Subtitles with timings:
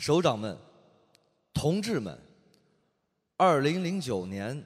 [0.00, 0.58] 首长们、
[1.52, 2.18] 同志们，
[3.36, 4.64] 二零零九年，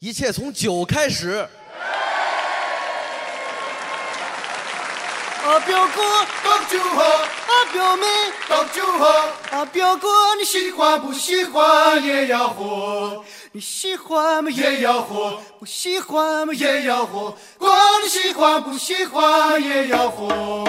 [0.00, 1.48] 一切从酒开始。
[5.44, 6.02] 啊，表哥，
[6.42, 8.06] 倒酒喝，啊，表妹，
[8.48, 9.06] 倒酒喝，
[9.52, 14.50] 啊，表哥，你喜喜欢不喜欢也要喝，你喜欢吗？
[14.50, 16.52] 也要喝，不喜欢吗？
[16.52, 17.72] 也要喝，管
[18.04, 20.64] 你喜欢不喜欢也要喝。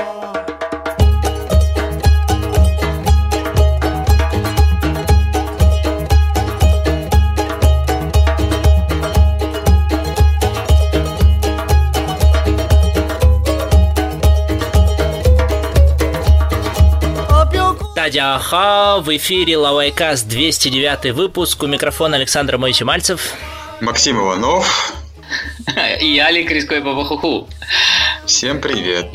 [18.07, 21.61] Радио Аха, в эфире Лавайкас 209 выпуск.
[21.63, 23.33] У микрофона Александр Моисей Мальцев.
[23.81, 24.93] Максим Иванов.
[25.99, 27.49] И Алик Риской Бабахуху.
[28.25, 29.11] Всем привет.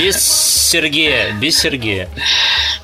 [0.00, 2.08] Без Сергея, без Сергея.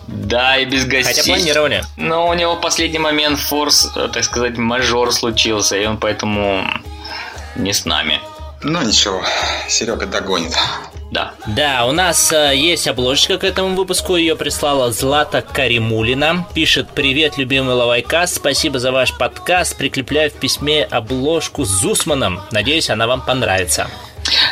[0.06, 1.14] Да, и без гостей.
[1.16, 1.84] Хотя планировали.
[1.96, 6.64] Но у него последний момент форс, э, так сказать, мажор случился, и он поэтому
[7.56, 8.20] не с нами.
[8.62, 9.24] Ну ничего,
[9.68, 10.56] Серега догонит.
[11.10, 11.32] Да.
[11.46, 16.46] Да, у нас э, есть обложечка к этому выпуску, ее прислала Злата Каримулина.
[16.54, 22.90] Пишет «Привет, любимый Лавайкаст, спасибо за ваш подкаст, прикрепляю в письме обложку с Зусманом, надеюсь,
[22.90, 23.88] она вам понравится».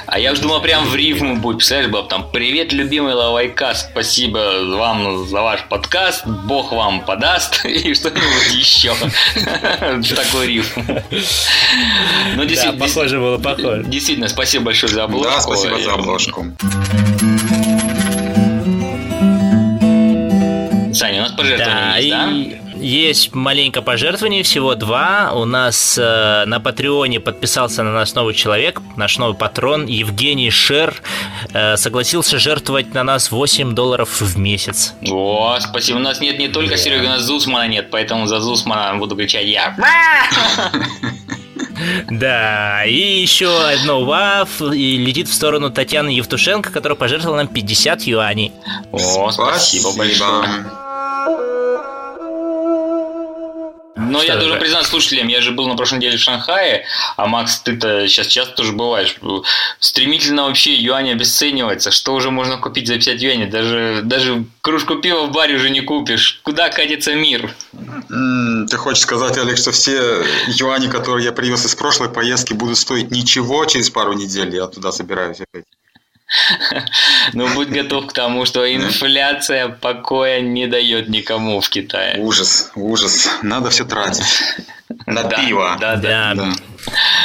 [0.07, 3.91] А я уж думал, прям в рифму будет, представляешь, было бы там «Привет, любимый Лавайкаст,
[3.91, 4.39] спасибо
[4.77, 8.95] вам за ваш подкаст, Бог вам подаст» и что-нибудь еще.
[10.15, 10.81] Такой рифм.
[12.35, 13.85] Ну, Да, действительно, похоже было, похоже.
[13.85, 15.31] Действительно, спасибо большое за обложку.
[15.31, 16.47] Да, спасибо за обложку.
[20.95, 22.11] Саня, у нас пожертвования Да, есть,
[22.71, 22.77] да?
[22.81, 25.33] есть маленькое пожертвование, всего два.
[25.35, 30.95] У нас э, на Патреоне подписался на нас новый человек, наш новый патрон Евгений Шер.
[31.53, 34.95] э, согласился жертвовать на нас 8 долларов в месяц.
[35.11, 35.97] О, спасибо.
[35.97, 39.47] У нас нет не только Сереги, у нас Зусмана нет, поэтому за Зусмана буду кричать
[39.47, 39.77] я.
[42.09, 48.03] Да, и еще одно ваф и летит в сторону Татьяны Евтушенко, которая пожертвовала нам 50
[48.03, 48.53] юаней.
[48.93, 50.49] О, спасибо большое.
[54.15, 54.41] Но Что я же?
[54.41, 56.87] должен признаться слушателям, я же был на прошлой неделе в Шанхае,
[57.17, 59.17] а Макс, ты-то сейчас часто тоже бываешь.
[59.81, 61.91] Стремительно вообще юань обесценивается.
[61.91, 63.47] Что уже можно купить за 50 юаней?
[63.47, 66.41] Даже, даже кружку пива в баре уже не купишь.
[66.45, 67.53] Куда катится мир?
[68.71, 73.11] Ты хочешь сказать, Олег, что все юани, которые я привез из прошлой поездки, будут стоить
[73.11, 74.55] ничего через пару недель?
[74.55, 75.65] Я туда собираюсь опять.
[77.33, 82.21] Но будь готов к тому, что инфляция покоя не дает никому в Китае.
[82.21, 83.29] Ужас, ужас.
[83.43, 84.25] Надо все тратить.
[85.07, 85.77] На Да, пиво.
[85.81, 86.35] Да, да.
[86.35, 86.53] Да.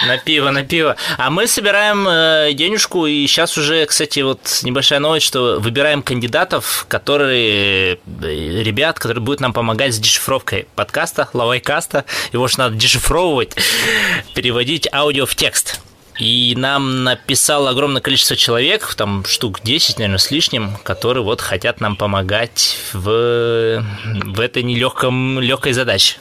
[0.08, 0.96] На пиво, на пиво.
[1.18, 6.86] А мы собираем э, денежку, и сейчас уже, кстати, вот небольшая новость, что выбираем кандидатов,
[6.88, 12.06] которые, э, ребят, которые будут нам помогать с дешифровкой подкаста, лавайкаста.
[12.32, 13.56] Его же надо дешифровывать,
[14.34, 15.82] переводить аудио в текст.
[16.20, 21.80] И нам написало огромное количество человек, там штук 10, наверное, с лишним, которые вот хотят
[21.80, 26.18] нам помогать в, в этой нелегком, легкой задаче.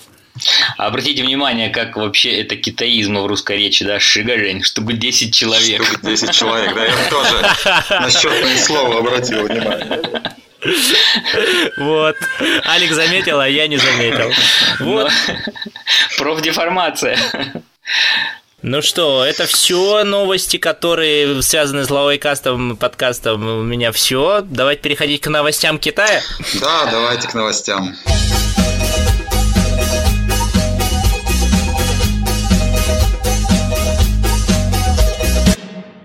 [0.76, 5.84] Обратите внимание, как вообще это китаизм в русской речи, да, Шигарень, чтобы 10 человек.
[5.84, 10.22] Штук 10 человек, да, я тоже на счетное слово обратил внимание.
[11.76, 12.16] Вот.
[12.64, 14.30] Алекс заметил, а я не заметил.
[14.80, 15.10] Вот.
[16.18, 17.18] Профдеформация.
[18.60, 23.46] Ну что, это все новости, которые связаны с лавайкастом, подкастом.
[23.46, 24.40] У меня все.
[24.42, 26.20] Давайте переходить к новостям Китая.
[26.60, 27.94] Да, давайте к новостям.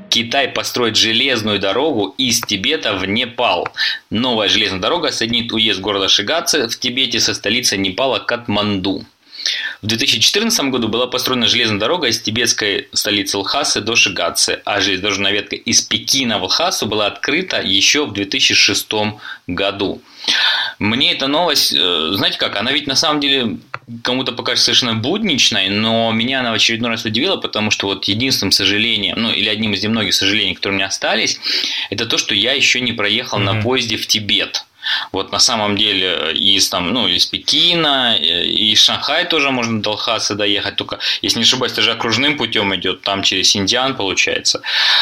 [0.10, 3.68] Китай построит железную дорогу из Тибета в Непал.
[4.12, 9.04] Новая железная дорога соединит уезд города Шигаце в Тибете со столицей Непала Катманду.
[9.82, 15.32] В 2014 году была построена железная дорога из тибетской столицы Лхасы до Шигацы, а железнодорожная
[15.32, 18.90] ветка из Пекина в Лхасу была открыта еще в 2006
[19.48, 20.02] году.
[20.80, 23.58] Мне эта новость, э, знаете как, она ведь на самом деле
[24.04, 28.52] кому-то покажется совершенно будничной, но меня она в очередной раз удивила, потому что вот единственным
[28.52, 31.40] сожалением, ну или одним из немногих сожалений, которые у меня остались,
[31.90, 34.66] это то, что я еще не проехал на поезде в Тибет.
[35.12, 39.82] Вот на самом деле из, там, ну, из Пекина э, и из Шанхая тоже можно
[39.82, 43.96] до Лхасы доехать, только, если не ошибаюсь, это же окружным путем идет, там через Синьцзян
[43.96, 44.62] получается.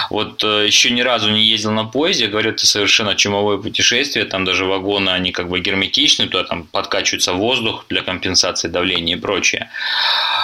[0.09, 4.45] Вот э, еще ни разу не ездил на поезде, говорю, это совершенно чумовое путешествие, там
[4.45, 9.69] даже вагоны, они как бы герметичны, туда там подкачивается воздух для компенсации давления и прочее.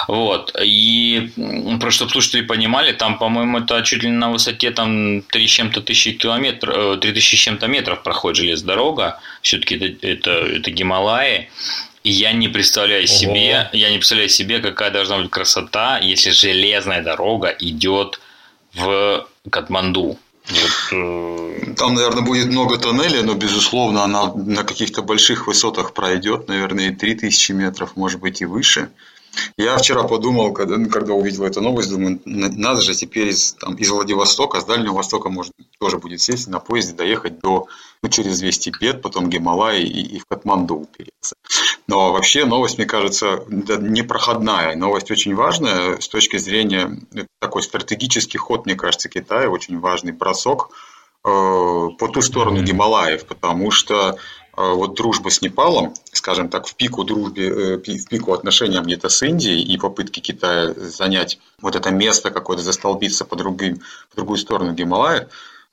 [0.08, 0.56] Вот.
[0.62, 1.30] И
[1.80, 5.80] просто чтобы слушатели понимали, там, по-моему, это чуть ли на высоте там 3 с чем-то
[5.80, 9.20] тысячи километров, 3 тысячи с чем-то метров проходит железная дорога.
[9.42, 11.48] Все-таки это, это, это Гималаи.
[12.08, 13.18] И я не представляю Ого.
[13.18, 18.18] себе, я не представляю себе, какая должна быть красота, если железная дорога идет
[18.72, 20.16] в Катманду.
[20.48, 26.48] Вот, э, Там, наверное, будет много тоннелей, но, безусловно, она на каких-то больших высотах пройдет,
[26.48, 28.88] наверное, и 3000 метров, может быть, и выше.
[29.56, 33.74] Я вчера подумал, когда, ну, когда увидел эту новость, думаю, надо же теперь из, там,
[33.74, 37.66] из Владивостока, с Дальнего Востока можно тоже будет сесть на поезде, доехать до,
[38.02, 41.36] ну, через 200 Тибет, потом Гималай и, и в Катманду упереться.
[41.88, 44.76] Но вообще новость, мне кажется, непроходная.
[44.76, 45.98] Новость очень важная.
[45.98, 47.00] С точки зрения
[47.40, 50.70] такой стратегический ход, мне кажется, Китая, очень важный бросок
[51.24, 54.18] э, по ту сторону Гималаев, потому что
[54.58, 59.08] а вот дружба с Непалом, скажем так, в пику дружбе, э, в пику отношениям где-то
[59.08, 63.76] с Индией и попытки Китая занять вот это место какое-то, застолбиться по, другим,
[64.10, 65.28] по другую сторону Гималая,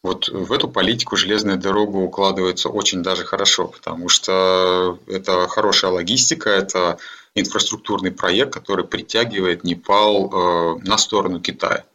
[0.06, 6.52] вот в эту политику железная дорога укладывается очень даже хорошо, потому что это хорошая логистика,
[6.52, 7.00] это
[7.34, 11.86] инфраструктурный проект, который притягивает Непал э, на сторону Китая.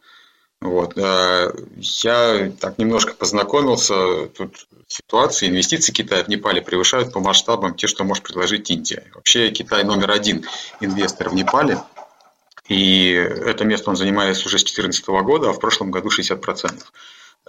[0.59, 0.97] Вот.
[0.97, 7.87] Э, я так немножко познакомился, тут ситуации, инвестиции Китая в Непале превышают по масштабам те,
[7.87, 9.05] что может предложить Индия.
[9.15, 10.45] Вообще Китай номер один
[10.81, 11.79] инвестор в Непале,
[12.67, 16.83] и это место он занимает уже с 2014 года, а в прошлом году 60%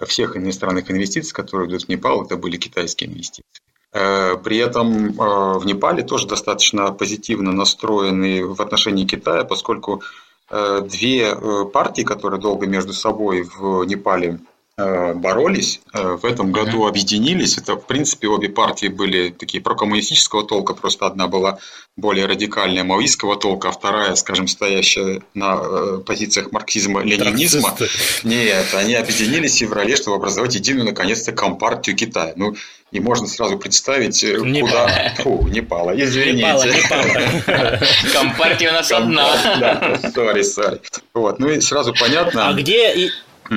[0.05, 3.43] всех иностранных инвестиций, которые идут в Непал, это были китайские инвестиции.
[3.91, 10.01] Э, при этом э, в Непале тоже достаточно позитивно настроены в отношении Китая, поскольку
[10.49, 11.35] Э, две
[11.73, 14.39] партии, которые долго между собой в Непале
[14.77, 17.57] боролись, в этом году объединились.
[17.57, 21.59] Это, в принципе, обе партии были такие прокоммунистического толка, просто одна была
[21.95, 27.77] более радикальная маоистского толка, а вторая, скажем, стоящая на позициях марксизма-ленинизма.
[28.23, 32.33] Нет, они объединились в феврале, чтобы образовать единую, наконец-то, компартию Китая.
[32.35, 32.55] Ну,
[32.93, 35.13] и можно сразу представить, э, не куда...
[35.17, 36.33] Фу, не пало, извините.
[36.33, 37.79] Не пало, не пало.
[38.13, 39.59] Компартия у нас одна.
[39.59, 40.79] Да, сори, сори.
[41.15, 42.49] Вот, ну и сразу понятно...
[42.49, 43.11] А где...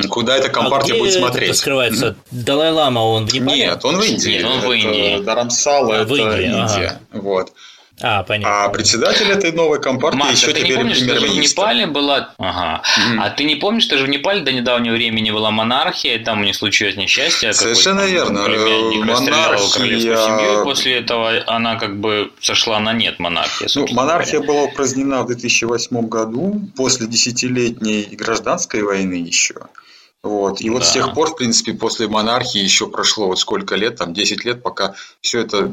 [0.08, 1.50] Куда эта компартия а будет смотреть?
[1.50, 2.16] Это скрывается?
[2.30, 3.66] Далай-Лама, он в Непале?
[3.66, 4.30] Нет, он в Индии.
[4.30, 5.22] Нет, он в Индии.
[5.22, 7.00] Дарамсала, а, это Индия.
[7.12, 7.22] Ага.
[7.22, 7.52] Вот.
[8.02, 8.64] А, понятно.
[8.64, 11.86] А председатель этой новой компартии Маша, еще ты теперь не помнишь, что же в Непале
[11.86, 12.34] была...
[12.36, 12.82] Ага.
[12.98, 13.18] Mm.
[13.20, 16.40] А ты не помнишь, что же в Непале до недавнего времени была монархия, и там
[16.40, 17.52] у них случилось несчастье?
[17.54, 18.44] Совершенно верно.
[18.44, 19.70] Племянник монархия...
[19.72, 23.68] королевскую семью, и после этого она как бы сошла на нет, монархия.
[23.74, 24.52] Ну, монархия говоря.
[24.52, 29.54] была упразднена в 2008 году, после десятилетней гражданской войны еще.
[30.26, 30.60] Вот.
[30.60, 30.84] И вот да.
[30.84, 34.62] с тех пор, в принципе, после монархии еще прошло вот сколько лет, там 10 лет,
[34.62, 35.72] пока все это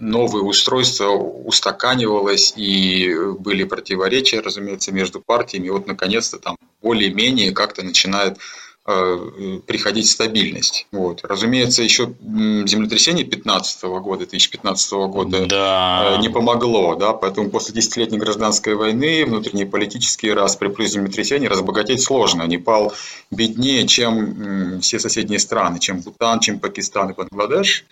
[0.00, 5.68] новое устройство устаканивалось и были противоречия, разумеется, между партиями.
[5.68, 8.38] И вот наконец-то там более-менее как-то начинает
[8.84, 10.88] приходить стабильность.
[10.90, 11.20] Вот.
[11.22, 16.16] Разумеется, еще землетрясение 15 года, 2015 года да.
[16.16, 22.02] Э, не помогло, да, поэтому после десятилетней гражданской войны, внутренние политические распри плюс землетрясение разбогатеть
[22.02, 22.42] сложно.
[22.42, 22.92] Непал
[23.30, 27.84] беднее, чем все соседние страны, чем Бутан, чем Пакистан и Бангладеш.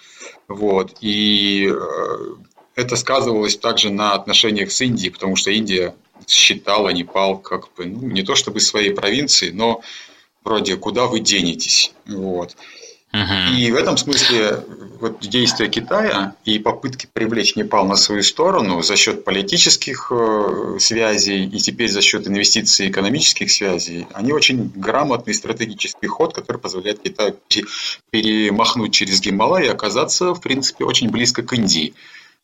[0.48, 0.96] Вот.
[1.00, 2.34] И э,
[2.74, 5.94] это сказывалось также на отношениях с Индией, потому что Индия
[6.26, 9.82] считала Непал как бы, ну, не то чтобы своей провинцией, но
[10.44, 11.92] вроде «Куда вы денетесь?».
[12.06, 12.56] Вот.
[13.12, 14.64] И в этом смысле
[15.00, 21.44] вот действия Китая и попытки привлечь Непал на свою сторону за счет политических э, связей
[21.46, 27.00] и теперь за счет инвестиций и экономических связей, они очень грамотный стратегический ход, который позволяет
[27.00, 27.34] Китаю
[28.10, 31.94] перемахнуть через Гималай и оказаться, в принципе, очень близко к Индии.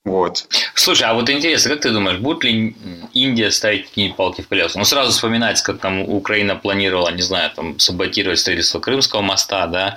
[0.07, 0.47] Вот.
[0.77, 2.77] Слушай, а вот интересно, как ты думаешь, будет ли
[3.13, 4.79] Индия ставить какие палки в колеса?
[4.79, 9.97] Ну, сразу вспоминается, как там Украина планировала, не знаю, там, саботировать строительство Крымского моста, да?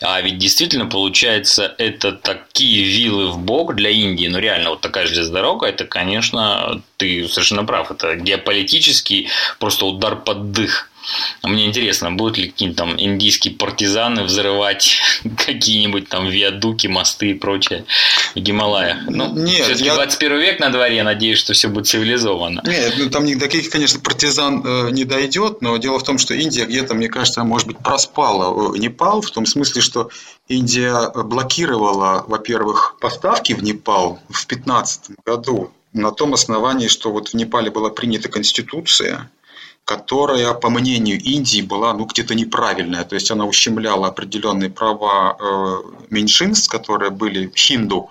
[0.00, 4.26] А ведь действительно, получается, это такие вилы в бок для Индии.
[4.26, 9.28] Ну, реально, вот такая железная дорога, это, конечно, ты совершенно прав, это геополитический
[9.60, 10.90] просто удар под дых
[11.42, 15.00] Мне интересно, будут ли какие-нибудь там индийские партизаны взрывать
[15.46, 17.84] какие-нибудь там виадуки, мосты и прочее
[18.34, 18.98] в Гималаях?
[19.08, 22.62] Ну, Нет, все-таки я- 21 век на дворе, надеюсь, что все будет цивилизованно.
[22.66, 26.18] Нет, ну там ни до таких, конечно, партизан э, не дойдет, но дело в том,
[26.18, 30.10] что Индия где-то, мне кажется, может быть, проспала э, Непал, в том смысле, что
[30.48, 37.34] Индия блокировала, во-первых, поставки в Непал в 2015 году на том основании, что вот в
[37.34, 39.30] Непале была принята конституция,
[39.84, 43.04] которая, по мнению Индии, была ну, где-то неправильная.
[43.04, 45.76] То есть она ущемляла определенные права э,
[46.10, 48.08] меньшинств, которые были хинду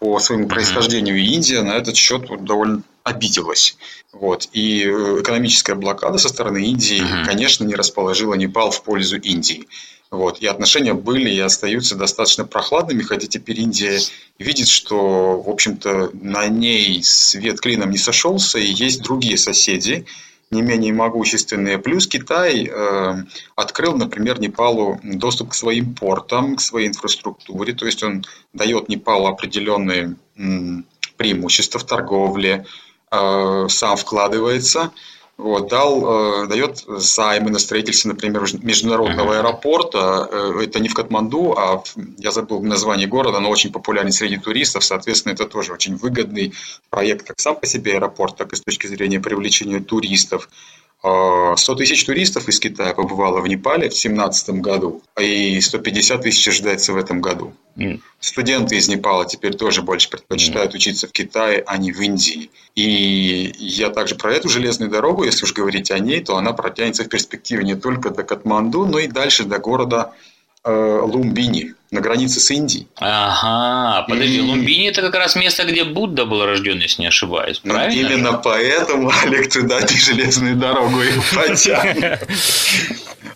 [0.00, 1.16] по своему происхождению.
[1.16, 3.76] И Индия на этот счет вот довольно обиделась.
[4.12, 4.48] Вот.
[4.52, 9.68] И э, экономическая блокада со стороны Индии, конечно, не расположила Непал в пользу Индии.
[10.10, 10.40] Вот.
[10.40, 14.00] И отношения были и остаются достаточно прохладными, хотя теперь Индия
[14.38, 20.06] видит, что, в общем-то, на ней свет клином не сошелся, и есть другие соседи,
[20.50, 21.78] не менее могущественные.
[21.78, 23.24] Плюс Китай э,
[23.56, 29.26] открыл, например, Непалу доступ к своим портам, к своей инфраструктуре, то есть он дает Непалу
[29.26, 30.86] определенные м,
[31.16, 32.66] преимущества в торговле,
[33.10, 34.92] э, сам вкладывается,
[35.36, 40.28] вот, дал, э, дает займы на строительство, например, международного аэропорта.
[40.30, 44.38] Э, Это не в Катманду, а в- я забыл название города, но очень популярен среди
[44.38, 44.84] туристов.
[44.84, 46.54] Соответственно, это тоже очень выгодный
[46.90, 50.48] проект как сам по себе аэропорт, так и с точки зрения привлечения туристов.
[51.04, 56.48] Э, 100 тысяч туристов из Китая побывало в Непале в 2017 году, и 150 тысяч
[56.48, 57.52] ожидается в этом году.
[57.76, 58.02] М.
[58.20, 62.50] Студенты из Непала теперь тоже больше предпочитают учиться в Китае, а не в Индии.
[62.74, 67.04] И я также про эту железную дорогу, если уж говорить о ней, то она протянется
[67.04, 70.14] в перспективе не только до Катманду, но и дальше до города
[70.64, 72.88] э, Лумбини на границе с Индией.
[72.96, 77.60] Ага, подожди, И- Лумбини это как раз место, где Будда был рожден, если не ошибаюсь,
[77.64, 78.08] Ну, правильно?
[78.14, 82.26] именно поэтому, Олег, туда ты железную дорогу и потянет.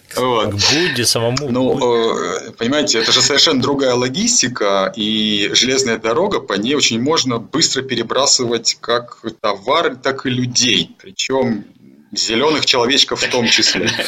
[0.08, 0.52] К Вот.
[0.54, 1.50] Будде самому.
[1.50, 7.38] Ну, э, понимаете, это же совершенно другая логистика, и железная дорога, по ней очень можно
[7.38, 11.66] быстро перебрасывать как товары, так и людей, причем
[12.12, 13.88] зеленых человечков в том числе.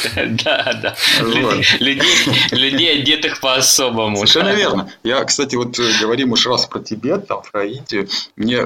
[0.43, 0.95] Да, да.
[1.21, 4.17] Людей, одетых по-особому.
[4.17, 4.91] Совершенно верно.
[5.03, 8.07] Я, кстати, вот э, говорим уж раз про Тибет, там, про Индию.
[8.35, 8.63] Мне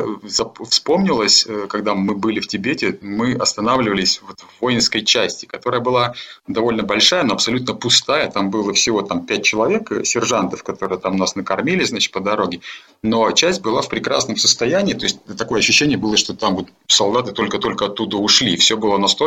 [0.69, 6.13] вспомнилось, э, когда мы были в Тибете, мы останавливались вот в воинской части, которая была
[6.47, 8.29] довольно большая, но абсолютно пустая.
[8.29, 12.61] Там было всего там пять человек, э, сержантов, которые там нас накормили, значит, по дороге.
[13.01, 14.93] Но часть была в прекрасном состоянии.
[14.93, 18.55] То есть такое ощущение было, что там вот солдаты только-только оттуда ушли.
[18.57, 19.24] Все было настолько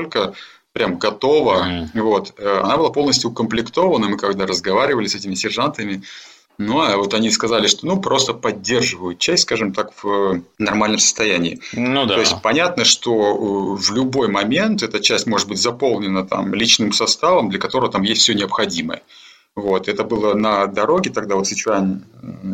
[0.73, 1.65] прям готово.
[1.65, 1.91] Мгм.
[1.95, 2.35] Вот.
[2.39, 4.09] Э, Она была полностью укомплектована.
[4.09, 6.03] Мы когда разговаривали с этими сержантами,
[6.59, 11.61] ну, а вот они сказали, что ну просто поддерживают часть, скажем так, в нормальном состоянии.
[11.73, 12.15] Ну да.
[12.15, 16.93] То есть понятно, что э, в любой момент эта часть может быть заполнена там личным
[16.93, 19.03] составом, для которого там есть все необходимое.
[19.55, 19.89] Вот.
[19.89, 22.03] Это было на дороге тогда вот Сычуань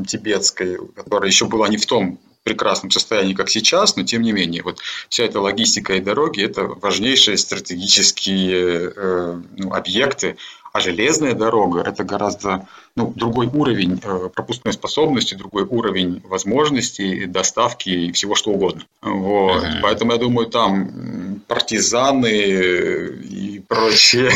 [0.07, 4.63] тибетской, которая еще была не в том прекрасном состоянии, как сейчас, но тем не менее,
[4.63, 10.37] вот вся эта логистика и дороги– это важнейшие стратегические э, ну, объекты,
[10.75, 12.67] а железная дорога– это гораздо
[12.97, 18.83] ну, другой уровень э, пропускной способности, другой уровень возможностей, доставки и всего что угодно.
[19.01, 19.63] Вот.
[19.63, 19.79] Мгм.
[19.83, 24.33] Поэтому я думаю, там партизаны и прочее,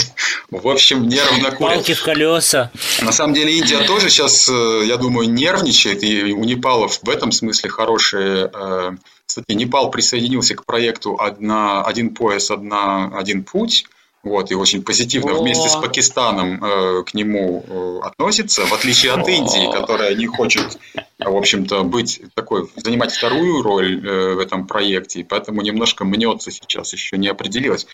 [0.50, 1.76] в общем, нервно курят.
[1.76, 2.70] Палки в колеса.
[3.00, 7.32] На самом деле Индия тоже сейчас, э, я думаю, нервничает, и у Непала в этом
[7.32, 8.50] смысле хорошие...
[8.52, 8.90] э,
[9.24, 13.86] Кстати, Непал присоединился к проекту одна, «Один пояс, одна, один путь»,
[14.22, 15.42] вот, и очень позитивно О.
[15.42, 19.28] вместе с Пакистаном э, к нему э, относится, в отличие от.
[19.28, 20.78] Индии, которая не хочет,
[21.18, 26.50] в общем-то, быть такой, занимать вторую роль э, в этом проекте, и поэтому немножко мнется
[26.50, 27.86] сейчас, еще не определилась.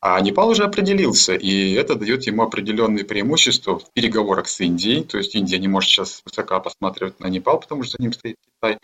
[0.00, 5.02] А Непал уже определился, и это дает ему определенные преимущества в переговорах с Индией.
[5.02, 8.36] То есть Индия не может сейчас высоко посматривать на Непал, потому что за ним стоит
[8.44, 8.78] Китай.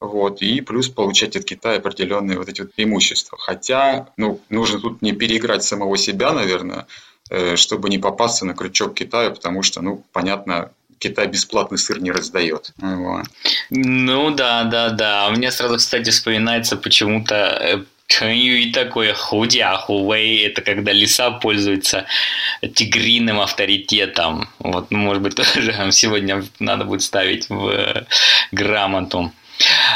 [0.00, 3.36] Вот, и плюс получать от Китая определенные вот эти вот преимущества.
[3.38, 6.86] Хотя, ну, нужно тут не переиграть самого себя, наверное,
[7.30, 12.10] э, чтобы не попасться на крючок Китая, потому что, ну, понятно, Китай бесплатный сыр не
[12.10, 12.72] раздает.
[12.78, 13.26] Вот.
[13.70, 15.28] Ну да, да, да.
[15.28, 22.06] У меня сразу, кстати, вспоминается почему-то э, 成语 такое худя хувей, это когда лиса пользуется
[22.62, 24.48] тигриным авторитетом.
[24.58, 28.06] Вот, ну, может быть, тоже сегодня надо будет ставить в э,
[28.50, 29.32] грамоту.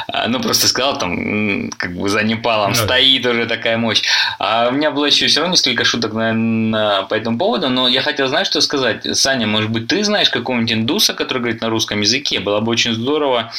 [0.08, 2.84] А, Ну, просто сказал, там, как бы за Непалом Ну да.
[2.84, 4.02] стоит уже такая мощь.
[4.38, 8.02] А у меня было еще все равно несколько шуток наверное, по этому поводу, но я
[8.02, 9.06] хотел, знаешь, что сказать?
[9.16, 12.40] Саня, может быть, ты знаешь какого-нибудь индуса, который говорит на русском языке?
[12.40, 13.52] Было бы очень здорово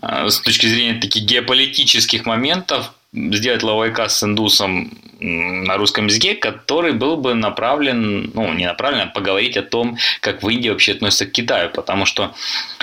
[0.00, 6.92] а, с точки зрения таких геополитических моментов сделать лавайка с индусом на русском языке, который
[6.92, 11.26] был бы направлен, ну, не направлен, а поговорить о том, как в Индии вообще относятся
[11.26, 12.34] к Китаю, потому что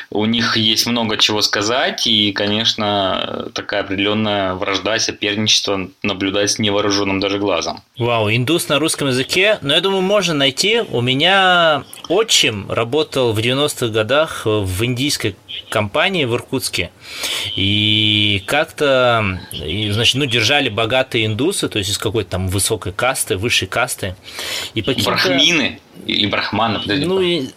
[0.10, 7.40] у них есть много чего сказать, и, конечно, такая определенная вражда, соперничество наблюдать невооруженным даже
[7.40, 7.82] глазом.
[7.98, 10.82] Вау, индус на русском языке, но я думаю, можно найти.
[10.92, 15.36] У меня отчим работал в 90-х годах в индийской
[15.70, 16.92] компании в Иркутске.
[17.56, 23.68] И как-то, значит, ну, держали богатые индусы, то есть из какой-то там высокой касты, высшей
[23.68, 24.16] касты.
[24.74, 27.06] И Брахмины или брахманы, подожди.
[27.06, 27.48] Ну, и,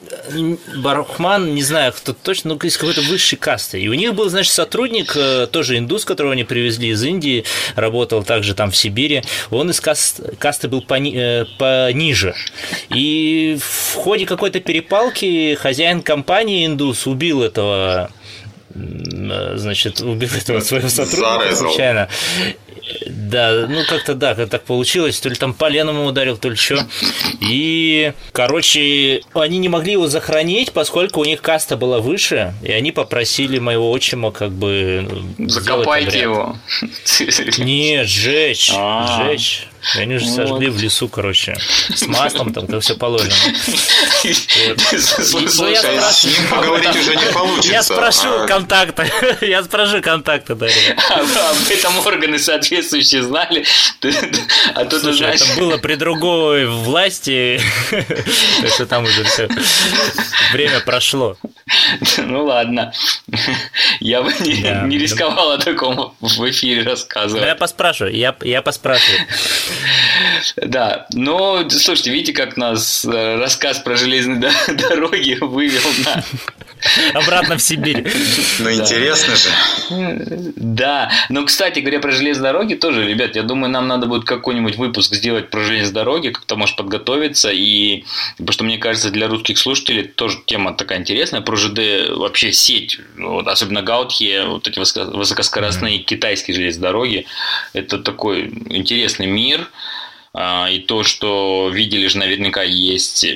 [0.76, 3.80] брахман, не знаю, кто точно, но из какой-то высшей касты.
[3.80, 7.44] И у них был, значит, сотрудник, э, тоже индус, которого они привезли из Индии,
[7.74, 9.22] работал также там в Сибири.
[9.50, 12.34] Он из касты, касты был пони, э, пониже.
[12.90, 18.10] И в ходе какой-то перепалки хозяин компании индус убил этого
[18.74, 21.68] э, значит, убил этого своего сотрудника Зарезал.
[21.68, 22.08] случайно.
[23.06, 25.18] Да, ну как-то да, как так получилось.
[25.20, 26.86] То ли там поленом ударил, то ли что.
[27.40, 32.92] И, короче, они не могли его захоронить, поскольку у них каста была выше, и они
[32.92, 35.08] попросили моего отчима как бы...
[35.38, 36.56] Ну, Закопайте его.
[37.58, 39.24] Нет, сжечь, а.
[39.24, 39.66] сжечь.
[39.94, 41.56] И они же сожгли в лесу, короче,
[41.94, 43.32] с маслом, там, как все положено.
[44.22, 45.76] Слушай,
[46.12, 47.72] с ним поговорить уже не получится.
[47.72, 49.10] Я спрошу а контакты,
[49.42, 50.96] я спрошу контакты, Дарья.
[51.10, 53.64] Об этом органы соответствующие знали,
[54.74, 55.24] а тут уже...
[55.26, 59.48] это было при другой власти, так что там уже все,
[60.52, 61.36] время прошло.
[62.18, 62.92] Ну ладно,
[64.00, 67.44] я бы не рисковал о таком в эфире рассказывать.
[67.44, 69.20] Я поспрашиваю, я поспрашиваю.
[70.56, 76.24] Да, но, слушайте, видите, как нас э, рассказ про железные дороги вывел на...
[77.14, 78.04] Обратно в Сибирь.
[78.58, 79.48] Ну, интересно же.
[80.56, 84.76] Да, но, кстати говоря, про железные дороги тоже, ребят, я думаю, нам надо будет какой-нибудь
[84.76, 88.04] выпуск сделать про железные дороги, как-то, может, подготовиться, и,
[88.38, 92.98] потому что, мне кажется, для русских слушателей тоже тема такая интересная, про ЖД вообще сеть,
[93.16, 97.26] вот, особенно Гаутхе, вот эти высокоскоростные китайские железные дороги,
[97.72, 99.68] это такой интересный мир,
[100.38, 103.26] а, и то, что видели же наверняка есть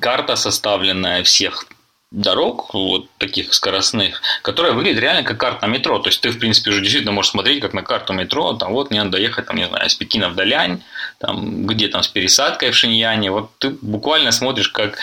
[0.00, 1.66] карта составленная всех
[2.10, 5.98] дорог, вот таких скоростных, которая выглядит реально как карта метро.
[5.98, 8.90] То есть ты, в принципе, уже действительно можешь смотреть как на карту метро, там вот
[8.90, 10.82] мне надо доехать, там, не знаю, с Пекина в Далянь,
[11.18, 13.30] там, где там с пересадкой в Шиньяне.
[13.30, 14.98] Вот ты буквально смотришь как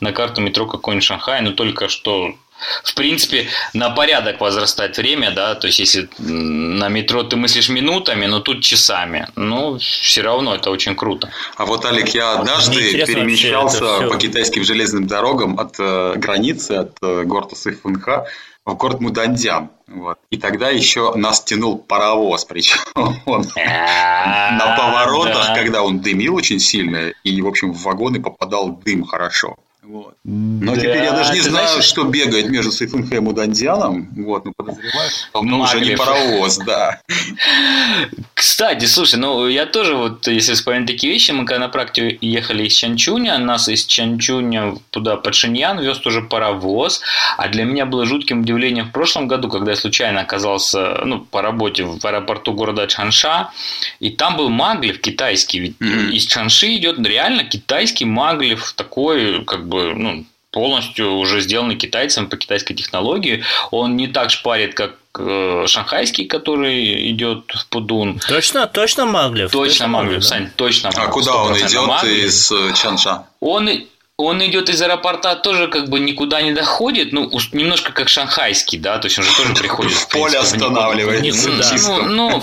[0.00, 2.34] на карту метро какой-нибудь Шанхай, но только что
[2.82, 8.26] в принципе, на порядок возрастать время, да, то есть если на метро ты мыслишь минутами,
[8.26, 11.30] но тут часами, ну, все равно это очень круто.
[11.56, 17.24] А вот, Олег, я однажды перемещался по китайским железным дорогам от э, границы, от э,
[17.24, 18.26] города Сыфунха
[18.64, 19.70] в город Мудандян.
[19.86, 20.18] Вот.
[20.30, 22.78] И тогда еще нас тянул паровоз, причем
[23.24, 29.04] он на поворотах, когда он дымил очень сильно, и, в общем, в вагоны попадал дым
[29.04, 29.56] хорошо.
[29.88, 30.16] Вот.
[30.22, 31.84] Но да, теперь я даже не знаю, знаешь...
[31.86, 34.10] что бегает между Сейфунхэм и Дандианом.
[34.18, 37.00] Вот, ну подозреваю, что ну, уже не паровоз, да.
[38.34, 42.66] Кстати, слушай, ну я тоже вот, если вспомнить такие вещи, мы когда на практике ехали
[42.66, 47.00] из Чанчуня, нас из Чанчуня туда под Шиньян вез тоже паровоз,
[47.38, 51.40] а для меня было жутким удивлением в прошлом году, когда я случайно оказался, ну, по
[51.40, 53.50] работе в аэропорту города Чанша,
[54.00, 56.10] и там был маглев китайский, ведь mm-hmm.
[56.10, 62.28] из Чанши идет реально китайский маглев, такой, как бы бы ну, полностью уже сделанный китайцем
[62.28, 63.44] по китайской технологии.
[63.70, 68.20] Он не так шпарит, как э, шанхайский, который идет в Пудун.
[68.28, 69.50] Точно, точно Маглев.
[69.50, 71.08] Точно, точно Маглев, Маглев, Сань, точно Маглев.
[71.08, 72.24] А куда он идет Маглев.
[72.24, 73.26] из э, Чанша?
[73.40, 73.68] Он
[74.20, 78.98] он идет из аэропорта, тоже как бы никуда не доходит, ну, немножко как шанхайский, да,
[78.98, 79.92] то есть он же тоже приходит.
[79.92, 81.50] В поле останавливается.
[82.08, 82.42] Ну,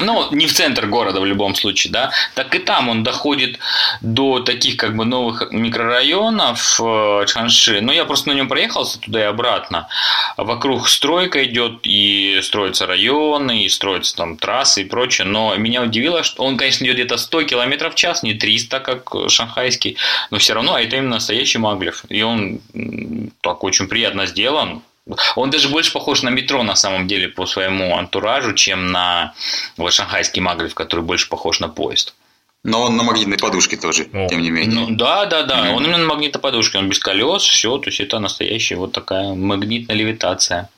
[0.00, 3.58] ну, не в центр города в любом случае, да, так и там он доходит
[4.02, 7.80] до таких как бы новых микрорайонов э, Чанши.
[7.80, 9.88] Но я просто на нем проехался туда и обратно.
[10.36, 15.26] Вокруг стройка идет, и строятся районы, и строятся там трассы и прочее.
[15.26, 19.10] Но меня удивило, что он, конечно, идет где-то 100 км в час, не 300, как
[19.30, 19.96] шанхайский,
[20.30, 22.04] но все равно это именно настоящий Маглев.
[22.08, 22.60] И он
[23.40, 24.82] так очень приятно сделан.
[25.36, 29.34] Он даже больше похож на метро на самом деле по своему антуражу, чем на
[29.76, 32.14] вот, шанхайский Маглев, который больше похож на поезд.
[32.64, 34.28] Но он на магнитной подушке тоже, О.
[34.28, 34.86] тем не менее.
[34.86, 35.66] Ну, да, да, да.
[35.66, 35.74] Mm-hmm.
[35.74, 39.34] Он именно на магнитной подушке, он без колес, все, то есть это настоящая вот такая
[39.34, 40.70] магнитная левитация.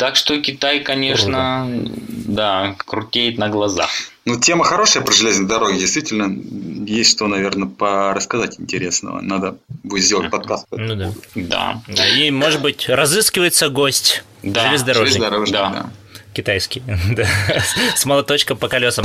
[0.00, 1.92] Так что Китай, конечно, Круто.
[2.08, 3.90] да, крутеет на глазах.
[4.24, 5.78] Ну, тема хорошая про железные дороги.
[5.78, 6.34] Действительно,
[6.90, 7.68] есть что, наверное,
[8.14, 9.20] рассказать интересного.
[9.20, 10.66] Надо будет сделать подкаст.
[10.70, 11.12] Ну да.
[11.34, 11.82] Да.
[11.86, 12.08] да.
[12.16, 14.24] И, может быть, разыскивается гость.
[14.42, 14.68] Да.
[14.68, 15.12] Железнодорожник.
[15.12, 15.68] Железнодорожник, да.
[15.68, 15.90] да.
[16.32, 16.82] Китайский.
[17.94, 19.04] С молоточком по колесам.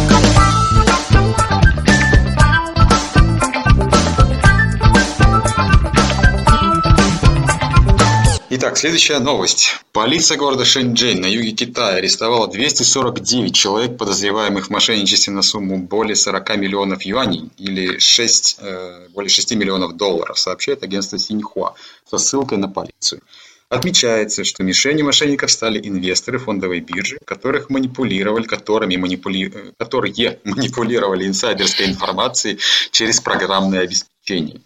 [8.57, 9.81] Итак, следующая новость.
[9.91, 16.15] Полиция города Шэньчжэнь на юге Китая арестовала 249 человек, подозреваемых в мошенничестве на сумму более
[16.15, 21.73] 40 миллионов юаней или 6, э, более 6 миллионов долларов, сообщает агентство Синьхуа
[22.09, 23.19] со ссылкой на полицию.
[23.67, 29.51] Отмечается, что мишенью мошенников стали инвесторы фондовой биржи, которых манипулировали, которыми манипули...
[29.53, 32.57] Э, которые манипулировали инсайдерской информацией
[32.91, 34.61] через программное обеспечение.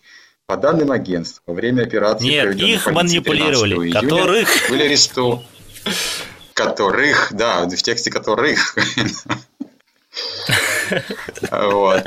[0.50, 4.50] По данным агентства, во время операции, Нет, их манипулировали, которых...
[4.72, 5.46] Были арестованы...
[6.56, 8.76] Которых, да, в тексте которых.
[11.52, 12.04] Вот.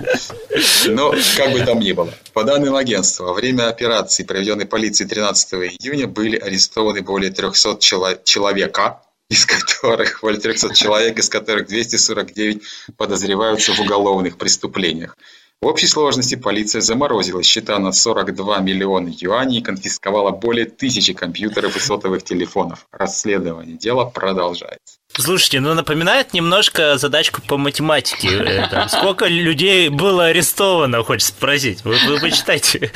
[0.87, 2.13] Но как бы там ни было.
[2.33, 7.79] По данным агентства, во время операции, проведенной полицией 13 июня, были арестованы более 300
[8.25, 12.61] человека, из которых более 300 человек, из которых 249
[12.97, 15.17] подозреваются в уголовных преступлениях.
[15.63, 21.77] В общей сложности полиция заморозила счета на 42 миллиона юаней и конфисковала более тысячи компьютеров
[21.77, 22.89] и сотовых телефонов.
[22.91, 24.99] Расследование дела продолжается.
[25.19, 28.29] Слушайте, ну напоминает немножко задачку по математике.
[28.29, 31.85] Это, сколько людей было арестовано, хочется спросить.
[31.85, 32.91] Вы, вы почитайте.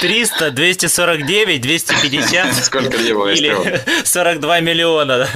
[0.00, 2.54] 300, 249, 250.
[2.64, 5.28] Сколько людей было Или 42 миллиона.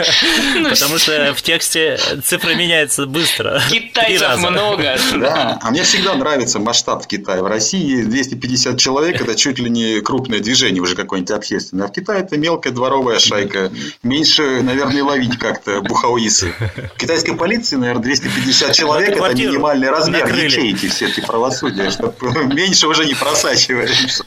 [0.69, 3.63] Потому что в тексте цифра меняется быстро.
[3.71, 4.97] Китайцев много.
[5.15, 7.41] Да, а мне всегда нравится масштаб в Китае.
[7.41, 11.87] В России 250 человек– это чуть ли не крупное движение уже какое-нибудь общественное.
[11.87, 13.71] А в Китае это мелкая дворовая шайка.
[14.03, 16.55] Меньше, наверное, ловить как-то бухауисы.
[16.97, 20.45] Китайской полиции, наверное, 250 человек– это минимальный размер накрыли.
[20.45, 24.23] ячейки все эти правосудия, чтобы меньше уже не просачивались.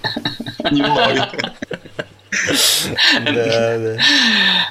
[0.71, 1.29] Немного.
[3.25, 3.97] Да, да.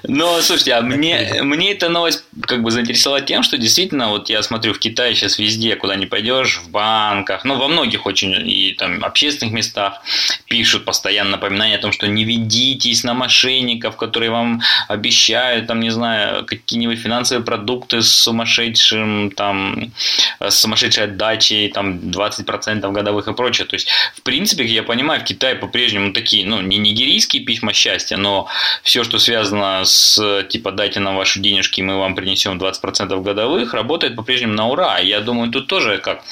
[0.05, 4.42] Но, слушайте, а мне, мне эта новость как бы заинтересовала тем, что действительно, вот я
[4.42, 8.73] смотрю в Китае сейчас везде, куда не пойдешь, в банках, ну, во многих очень и
[8.73, 10.03] там общественных местах
[10.46, 15.90] пишут постоянно напоминания о том, что не ведитесь на мошенников, которые вам обещают, там, не
[15.90, 19.92] знаю, какие-нибудь финансовые продукты с сумасшедшим, там,
[20.40, 23.66] с сумасшедшей отдачей, там, 20% годовых и прочее.
[23.66, 28.17] То есть, в принципе, я понимаю, в Китае по-прежнему такие, ну, не нигерийские письма счастья,
[28.17, 28.47] но
[28.85, 34.15] все, что связано с типа дайте нам ваши денежки, мы вам принесем 20% годовых, работает
[34.15, 35.01] по-прежнему на ура.
[35.01, 36.23] Я думаю, тут тоже как,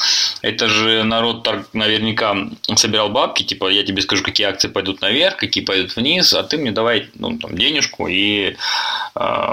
[0.43, 2.37] это же народ наверняка
[2.77, 6.57] собирал бабки, типа я тебе скажу, какие акции пойдут наверх, какие пойдут вниз, а ты
[6.57, 8.55] мне давай ну, там, денежку и
[9.17, 9.53] э,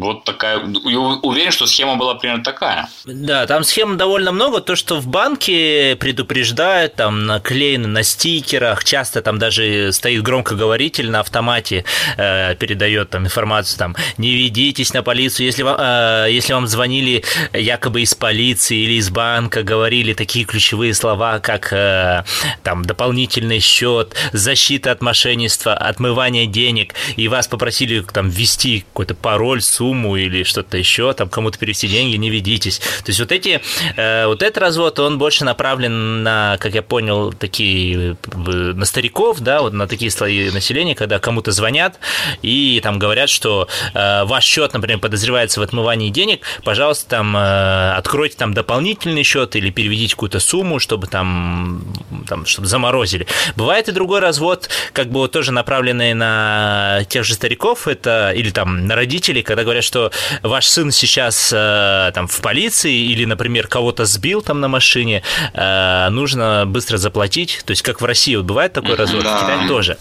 [0.00, 2.88] вот такая, уверен, что схема была примерно такая.
[3.06, 9.22] Да, там схем довольно много, то, что в банке предупреждают, там наклеено на стикерах, часто
[9.22, 11.84] там даже стоит громко громкоговоритель на автомате
[12.16, 17.24] э, передает там информацию, там, не ведитесь на полицию, если вам, э, если вам звонили
[17.52, 22.24] якобы из полиции или из банка, говорили такие ключевые слова, как э,
[22.62, 29.62] там дополнительный счет, защита от мошенничества, отмывание денег, и вас попросили там ввести какой-то пароль,
[29.62, 32.78] сумму или что-то еще, там кому-то перевести деньги, не ведитесь.
[32.78, 33.60] То есть вот эти,
[33.96, 39.40] э, вот этот развод, он больше направлен на, как я понял, такие э, на стариков,
[39.40, 41.98] да, вот на такие слои населения, когда кому-то звонят
[42.42, 47.92] и там говорят, что э, ваш счет, например, подозревается в отмывании денег, пожалуйста, там э,
[47.92, 51.82] откройте там дополнительный счет или переведите какую-то сумму, чтобы там,
[52.26, 53.26] там чтобы заморозили.
[53.56, 58.50] Бывает и другой развод, как бы вот тоже направленный на тех же стариков, это или
[58.50, 60.10] там на родителей, когда говорят, что
[60.42, 65.22] ваш сын сейчас э, там в полиции или, например, кого-то сбил там на машине,
[65.52, 67.62] э, нужно быстро заплатить.
[67.64, 69.36] То есть, как в России вот бывает такой развод, да.
[69.36, 69.98] в Китае тоже.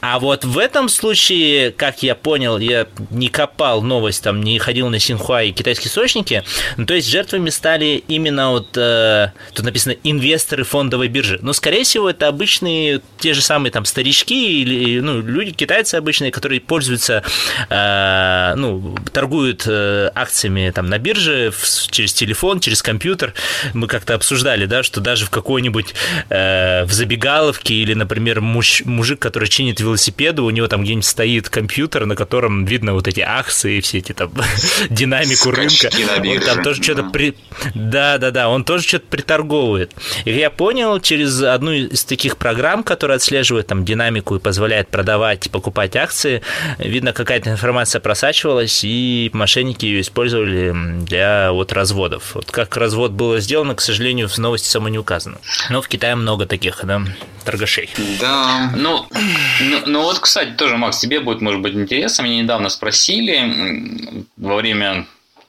[0.00, 4.88] А вот в этом случае, как я понял, я не копал новость, там не ходил
[4.88, 6.44] на Синхуа и китайские источники,
[6.76, 11.38] ну, то есть жертвами стали именно вот, э, тут написано, инвесторы фондовой биржи.
[11.42, 16.30] Но, скорее всего, это обычные, те же самые там старички или, ну, люди, китайцы обычные,
[16.30, 17.22] которые пользуются,
[17.68, 23.34] э, ну, торгуют э, акциями там на бирже в, через телефон, через компьютер.
[23.74, 25.94] Мы как-то обсуждали, да, что даже в какой-нибудь
[26.28, 31.48] э, в забегаловке или, например, муж, мужик, который чинит велосипеды, у него там где-нибудь стоит
[31.48, 34.32] компьютер, на котором видно вот эти акции, все эти там
[34.90, 35.90] динамику рынка.
[36.18, 37.36] Он там тоже что-то при...
[37.74, 39.92] Да, да, да, он тоже что-то приторговывает.
[40.24, 45.50] И я понял, через одну из таких программ, которая отслеживает там динамику и позволяет продавать,
[45.50, 46.42] покупать акции,
[46.78, 52.34] видно, какая-то информация просачивалась, и мошенники ее использовали для вот разводов.
[52.34, 55.38] Вот как развод было сделано, к сожалению, в новости само не указано.
[55.68, 57.02] Но в Китае много таких, да,
[57.44, 57.90] торгашей.
[58.20, 58.72] Да.
[58.76, 59.06] Ну,
[59.60, 62.22] ну, ну вот, кстати, тоже, Макс, тебе будет, может быть, интересно.
[62.22, 65.06] Меня недавно спросили во время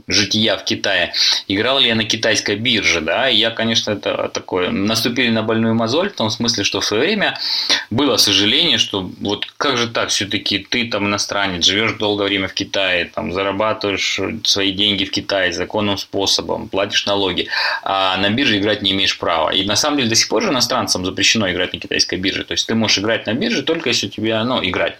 [0.07, 1.13] жития в Китае,
[1.47, 5.75] играл ли я на китайской бирже, да, и я, конечно, это такое, наступили на больную
[5.75, 7.37] мозоль, в том смысле, что в свое время
[7.89, 12.53] было сожаление, что вот как же так, все-таки ты там иностранец, живешь долгое время в
[12.53, 17.47] Китае, там зарабатываешь свои деньги в Китае законным способом, платишь налоги,
[17.83, 19.49] а на бирже играть не имеешь права.
[19.51, 22.43] И на самом деле до сих пор же иностранцам запрещено играть на китайской бирже.
[22.43, 24.97] То есть ты можешь играть на бирже только если у тебя, ну, играть.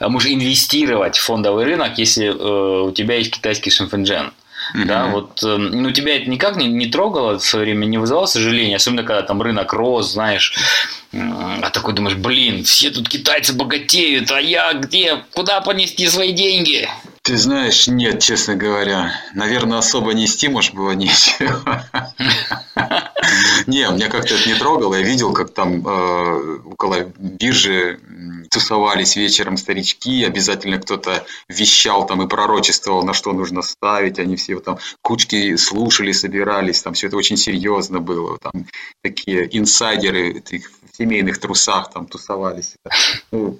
[0.00, 4.32] Можешь инвестировать в фондовый рынок, если э, у тебя есть китайский шимфэнджен.
[4.74, 4.84] Mm-hmm.
[4.84, 8.26] Да, вот, э, ну, тебя это никак не, не трогало в свое время, не вызывало
[8.26, 10.54] сожаления, особенно когда там рынок рос, знаешь,
[11.12, 16.88] а такой думаешь, блин, все тут китайцы богатеют, а я где, куда понести свои деньги?
[17.26, 19.12] Ты знаешь, нет, честно говоря.
[19.34, 21.84] Наверное, особо нести, может, было нечего.
[23.66, 24.94] Не, меня как-то это не трогало.
[24.94, 27.98] Я видел, как там э, около биржи
[28.48, 34.20] тусовались вечером старички, обязательно кто-то вещал там и пророчествовал, на что нужно ставить.
[34.20, 36.82] Они все там кучки слушали, собирались.
[36.82, 38.38] Там все это очень серьезно было.
[38.38, 38.66] Там
[39.02, 42.76] такие инсайдеры в семейных трусах там тусовались.
[43.32, 43.58] Ну,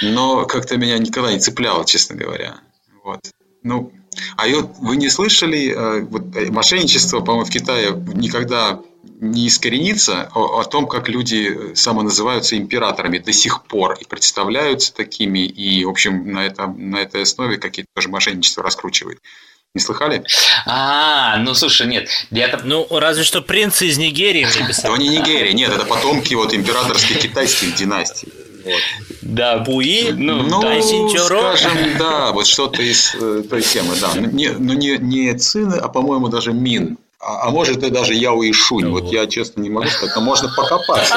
[0.00, 2.60] но как-то меня никогда не цепляло, честно говоря.
[3.04, 3.20] Вот.
[3.62, 3.92] Ну,
[4.36, 8.80] а вот вы не слышали, э, вот, э, мошенничество, по-моему, в Китае никогда
[9.20, 15.40] не искоренится о, о том, как люди самоназываются императорами до сих пор и представляются такими,
[15.40, 19.20] и, в общем, на, это, на этой основе какие-то тоже мошенничества раскручивают.
[19.74, 20.24] Не слыхали?
[20.66, 22.08] А, ну слушай, нет.
[22.30, 22.62] Я там...
[22.64, 24.92] Ну, разве что принцы из Нигерии мне писали.
[24.92, 28.32] То не Нигерия, нет, это потомки вот императорских китайских династий.
[28.64, 28.80] Вот.
[29.22, 34.10] Да, Буи, ну, ну да, скажем, да, вот что-то из э, той темы, да.
[34.14, 36.98] Ну, не, ну, не, не Цины, а, по-моему, даже Мин.
[37.20, 38.84] А, а может, и даже Яо и Шунь.
[38.84, 41.16] Ну, вот я, честно, не могу сказать, но можно покопаться.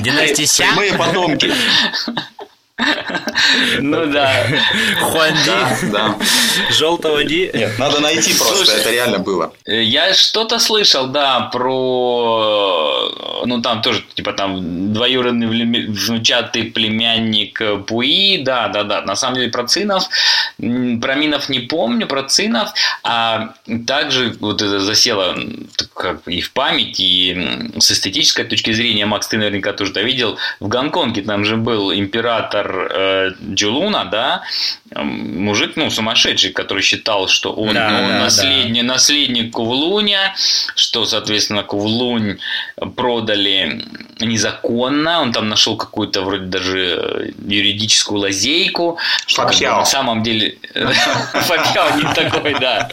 [0.00, 0.66] Династия Ся?
[0.76, 1.52] Мы потомки.
[3.80, 4.32] Ну да.
[5.00, 5.90] Хуанди.
[5.90, 6.16] Да.
[6.70, 7.50] Желтого Ди.
[7.52, 9.52] Нет, надо найти просто, это реально было.
[9.66, 13.12] Я что-то слышал, да, про...
[13.44, 19.02] Ну, там тоже, типа, там, двоюродный внучатый племянник Пуи, да, да, да.
[19.02, 20.04] На самом деле, про цинов,
[20.58, 23.54] про минов не помню, про цинов, а
[23.86, 25.36] также вот это засело
[25.94, 30.38] как и в память, и с эстетической точки зрения, Макс, ты наверняка тоже это видел,
[30.60, 34.42] в Гонконге там же был император э, Джулуна, да,
[34.94, 38.94] мужик, ну, сумасшедший, который считал, что он да, ну, да, наследник, да.
[38.94, 40.34] наследник Кувлуня,
[40.74, 42.38] что, соответственно, Кувлунь
[42.96, 43.84] продали
[44.20, 52.14] незаконно, он там нашел какую-то вроде даже юридическую лазейку, что на самом деле Факяо не
[52.14, 52.90] такой, да.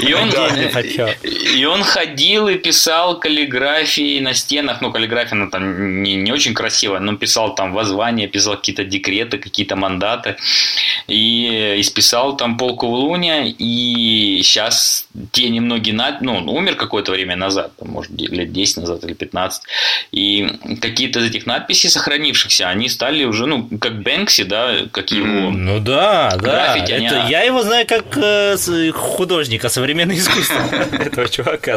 [0.00, 0.30] И он,
[1.56, 6.54] и он ходил и писал каллиграфии на стенах, ну, каллиграфия, ну, там не, не очень
[6.54, 10.36] красивая, но писал там воззвания, писал какие-то декреты, какие-то мандаты
[11.06, 17.36] и исписал там полку в луне, и сейчас те немногие, ну, он умер какое-то время
[17.36, 19.62] назад, может, лет 10 назад или 15,
[20.12, 20.48] и
[20.80, 25.80] какие-то из этих надписей сохранившихся, они стали уже, ну, как Бэнкси, да, как его Ну
[25.80, 27.30] да, да, это, они...
[27.30, 28.56] я его знаю как э,
[28.92, 30.60] художника современного искусства,
[30.92, 31.76] этого чувака.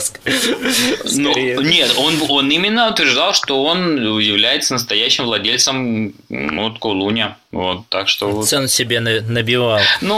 [1.16, 7.38] Ну, нет, он, он именно утверждал, что он является настоящим владельцем вот Кулуня.
[7.52, 8.42] Вот, так что...
[8.42, 9.80] Цену себе набивал.
[10.02, 10.16] Ну,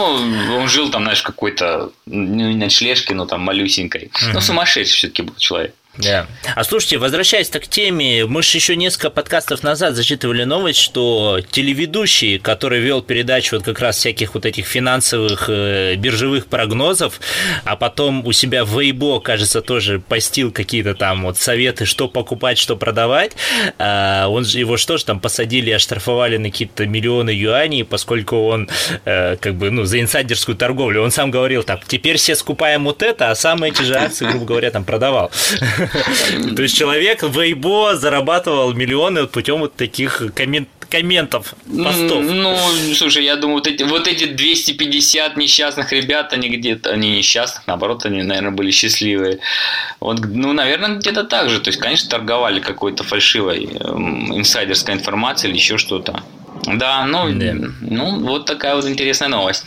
[0.58, 4.12] он жил там, знаешь, какой-то, ну, не ночлежке, но там малюсенькой.
[4.14, 4.32] Mm-hmm.
[4.34, 5.74] Ну, сумасшедший все-таки был человек.
[5.98, 6.28] Да.
[6.56, 12.38] А слушайте, возвращаясь к теме, мы же еще несколько подкастов назад зачитывали новость, что телеведущий,
[12.38, 17.20] который вел передачу вот как раз всяких вот этих финансовых э, биржевых прогнозов,
[17.64, 22.58] а потом у себя в Weibo, кажется, тоже постил какие-то там вот советы, что покупать,
[22.58, 23.32] что продавать,
[23.78, 28.70] э, он же его что же там посадили, оштрафовали на какие-то миллионы юаней, поскольку он
[29.06, 33.02] э, как бы, ну, за инсайдерскую торговлю, он сам говорил так, теперь все скупаем вот
[33.02, 35.32] это, а сам эти же акции, грубо говоря, там продавал.
[36.56, 40.22] То есть человек в Weibo зарабатывал миллионы путем вот таких
[40.90, 42.24] комментов, постов.
[42.24, 42.58] Ну,
[42.94, 48.06] слушай, я думаю, вот эти, вот эти 250 несчастных ребят, они где-то, они несчастных, наоборот,
[48.06, 49.40] они, наверное, были счастливые.
[50.00, 51.60] Вот, ну, наверное, где-то так же.
[51.60, 56.24] То есть, конечно, торговали какой-то фальшивой эм, инсайдерской информацией или еще что-то.
[56.66, 57.54] Да, ну, да.
[57.82, 59.66] ну, вот такая вот интересная новость.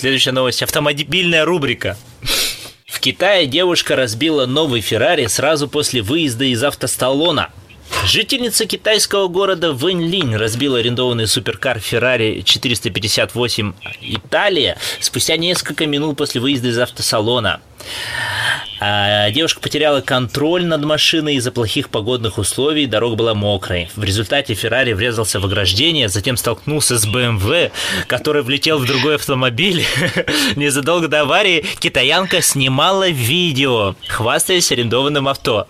[0.00, 0.62] Следующая новость.
[0.62, 1.98] Автомобильная рубрика.
[2.86, 7.50] В Китае девушка разбила новый Феррари сразу после выезда из автосталона.
[8.06, 16.68] Жительница китайского города Вэньлинь разбила арендованный суперкар Ferrari 458 Италия спустя несколько минут после выезда
[16.68, 17.60] из автосалона.
[18.82, 23.90] А девушка потеряла контроль над машиной из-за плохих погодных условий, дорога была мокрой.
[23.94, 27.70] В результате Феррари врезался в ограждение, затем столкнулся с БМВ,
[28.06, 29.84] который влетел в другой автомобиль.
[30.56, 35.68] Незадолго до аварии китаянка снимала видео, хвастаясь арендованным авто.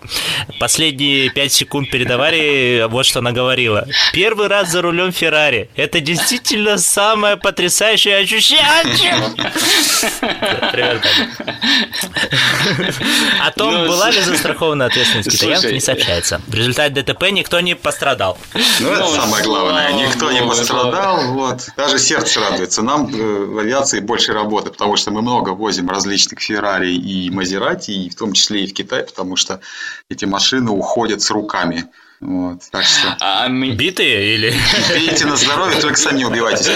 [0.61, 3.89] Последние пять секунд перед аварией вот что она говорила.
[4.13, 5.69] Первый раз за рулем Феррари.
[5.75, 8.71] Это действительно самое потрясающее ощущение.
[10.71, 11.13] Примерно так.
[13.43, 16.41] О том, Ну, была ли застрахована ответственность китаянки, Слушай, не сообщается.
[16.47, 18.39] В результате ДТП никто не пострадал.
[18.81, 19.93] Ну, это Ну, самое главное.
[19.93, 21.33] Никто не пострадал.
[21.33, 21.69] Вот.
[21.77, 22.83] Даже сердце радуется.
[22.83, 27.91] Нам э, в авиации больше работы, потому что мы много возим различных Феррари и Мазерати,
[27.93, 29.61] и в том числе и в Китай, потому что
[30.09, 31.87] эти машины уходят с руками.
[32.21, 32.59] Вот.
[32.71, 34.55] Так что А м- Битые или...
[34.93, 36.69] пейте на здоровье, только сами убивайтесь.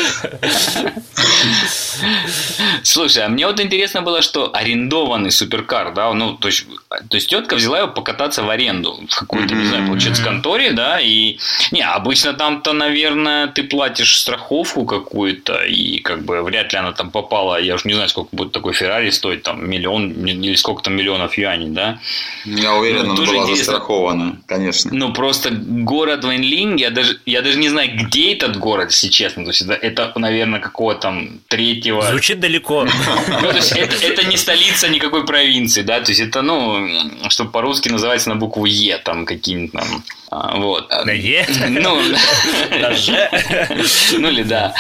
[2.83, 7.29] Слушай, а мне вот интересно было, что арендованный суперкар, да, ну, то есть, то есть
[7.29, 11.39] тетка взяла его покататься в аренду в какой-то, не знаю, получается, конторе, да, и,
[11.73, 17.11] не, обычно там-то, наверное, ты платишь страховку какую-то, и как бы вряд ли она там
[17.11, 20.95] попала, я уж не знаю, сколько будет такой Феррари стоить, там, миллион, или сколько там
[20.97, 21.99] миллионов юаней, да,
[22.45, 23.65] Я уверен, Ну, она тоже была интересно.
[23.65, 24.91] застрахована, конечно.
[24.93, 29.45] Ну, просто город Вэньлинь, я даже, я даже не знаю, где этот город, если честно.
[29.45, 32.03] То есть, это, это наверное, какого там третьего...
[32.03, 32.87] Звучит далеко.
[33.29, 36.89] Ну, то есть, это, это не столица никакой провинции, да, то есть, это, ну,
[37.29, 40.91] что по-русски называется на букву Е, там, какие-нибудь там, а, вот.
[40.91, 41.47] На Е?
[41.69, 42.01] Ну,
[44.19, 44.75] ну или да.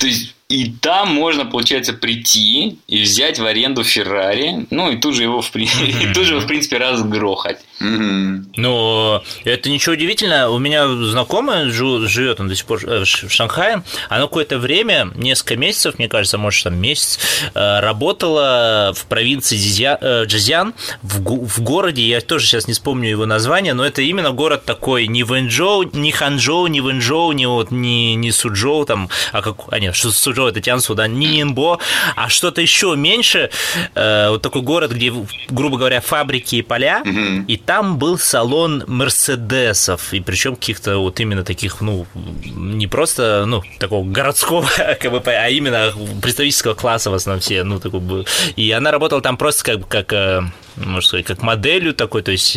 [0.00, 5.14] То есть, и там можно, получается, прийти и взять в аренду Феррари, ну, и тут
[5.14, 7.58] же его, в, и тут же, его, в принципе, разгрохать.
[7.80, 10.50] Ну, это ничего удивительного.
[10.52, 13.84] У меня знакомая живет, он до сих пор э, в Шанхае.
[14.08, 17.20] Она какое-то время, несколько месяцев, мне кажется, может, там месяц,
[17.54, 23.26] э, работала в провинции Дзизя- э, Джизян, в, городе, я тоже сейчас не вспомню его
[23.26, 28.14] название, но это именно город такой, не Вэньчжоу, не Ханчжоу, не Вэньчжоу, не, вот, не,
[28.14, 31.78] не Суджоу, там, а как, а нет, что Суджоу, это Тянсу, да, Нинбо,
[32.16, 33.50] а что-то еще меньше,
[33.94, 35.12] э, вот такой город, где,
[35.48, 37.02] грубо говоря, фабрики и поля,
[37.48, 42.06] и там был салон Мерседесов, и причем каких-то вот именно таких, ну,
[42.44, 44.68] не просто, ну, такого городского,
[45.00, 48.26] как бы, а именно представительского класса в основном все, ну, такой был.
[48.56, 50.42] И она работала там просто как, как э,
[50.84, 52.56] можно сказать, как моделью такой, то есть,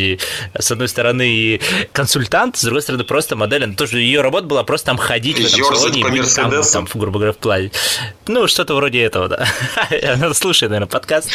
[0.58, 3.64] с одной стороны, и консультант, с другой стороны, просто модель.
[3.64, 6.88] Она тоже ее работа была просто там ходить в этом салоне и быть там, там,
[6.94, 7.72] грубо говоря, в плане.
[8.28, 9.48] Ну, что-то вроде этого, да.
[10.14, 11.30] Она слушает, наверное, подкаст.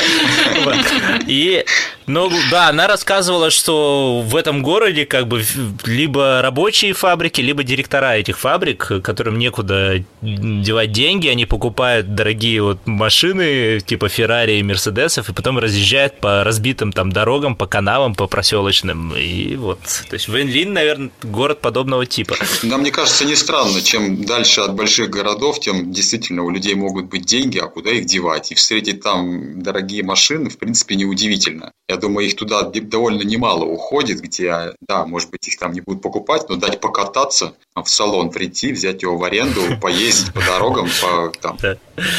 [1.27, 1.65] И,
[2.07, 5.45] ну, да, она рассказывала, что в этом городе как бы
[5.85, 12.87] либо рабочие фабрики, либо директора этих фабрик, которым некуда девать деньги, они покупают дорогие вот
[12.87, 18.27] машины, типа Феррари и Мерседесов, и потом разъезжают по разбитым там дорогам, по канавам, по
[18.27, 19.15] проселочным.
[19.17, 22.37] И вот, то есть Вэньлин, наверное, город подобного типа.
[22.63, 27.07] Да, мне кажется, не странно, чем дальше от больших городов, тем действительно у людей могут
[27.07, 28.53] быть деньги, а куда их девать?
[28.53, 31.73] И встретить там дорогие машины, в принципе, неудивительно.
[31.89, 36.03] Я думаю, их туда довольно немало уходит, где, да, может быть, их там не будут
[36.03, 40.89] покупать, но дать покататься, а в салон прийти, взять его в аренду, поездить по дорогам,
[41.01, 41.77] по, там, Да.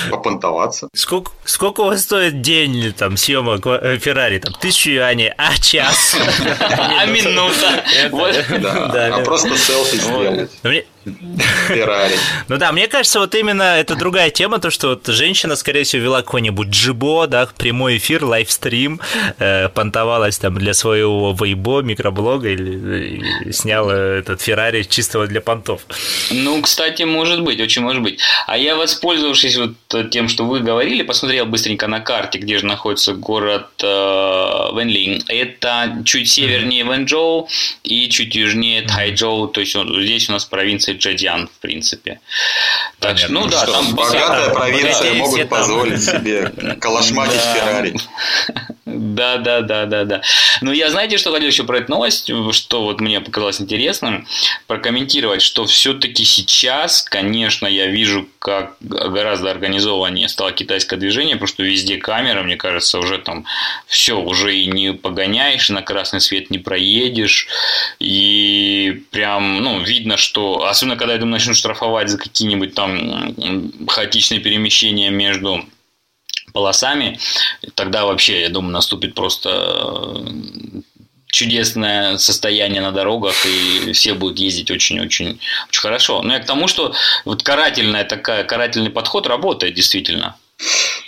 [0.10, 0.90] Попонтоваться.
[0.94, 4.40] Сколько, сколько у вас стоит день там съемок э, Феррари?
[4.40, 6.16] Там тысячу юаней, а час?
[6.60, 7.84] А минута?
[9.16, 10.52] А просто селфи сделать.
[11.22, 12.16] Ну, Феррари.
[12.48, 16.04] Ну да, мне кажется, вот именно это другая тема, то, что вот женщина, скорее всего,
[16.04, 19.00] вела какой-нибудь джибо, да, прямой эфир, лайвстрим,
[19.40, 25.82] э, понтовалась там для своего вейбо, микроблога или сняла этот Феррари чистого для понтов.
[26.32, 28.20] Ну, кстати, может быть, очень может быть.
[28.48, 33.14] А я, воспользовавшись вот тем, что вы говорили, посмотрел быстренько на карте, где же находится
[33.14, 35.24] город э, Вэньлин.
[35.28, 37.48] Это чуть севернее Вэньчжоу
[37.84, 39.48] и чуть южнее Тайчжоу.
[39.48, 42.20] То есть вот здесь у нас провинция Джэцзян, в принципе.
[43.00, 46.50] Так что, ну да, Что, там богатая провинция могут позволить себе
[46.82, 47.42] калашматить.
[47.42, 47.96] Феррари.
[48.90, 50.22] Да, да, да, да, да.
[50.62, 54.26] Ну, я знаете, что хотел еще про эту новость, что вот мне показалось интересным,
[54.66, 61.64] прокомментировать, что все-таки сейчас, конечно, я вижу, как гораздо организованнее стало китайское движение, потому что
[61.64, 63.44] везде камера, мне кажется, уже там
[63.88, 67.50] все, уже и не погоняешь, на красный свет не проедешь,
[68.00, 73.36] и прям, ну, видно, что, особенно когда, я думаю, начнут штрафовать за какие-нибудь там
[73.90, 75.66] хаотичные перемещения между
[76.54, 77.20] полосами,
[77.76, 79.50] тогда вообще, я думаю, наступит просто
[80.26, 80.82] э,
[81.28, 86.22] чудесное состояние на дорогах, и все будут ездить очень-очень очень хорошо.
[86.22, 86.94] Но я к тому, что
[87.26, 90.36] вот карательная такая, карательный подход работает действительно.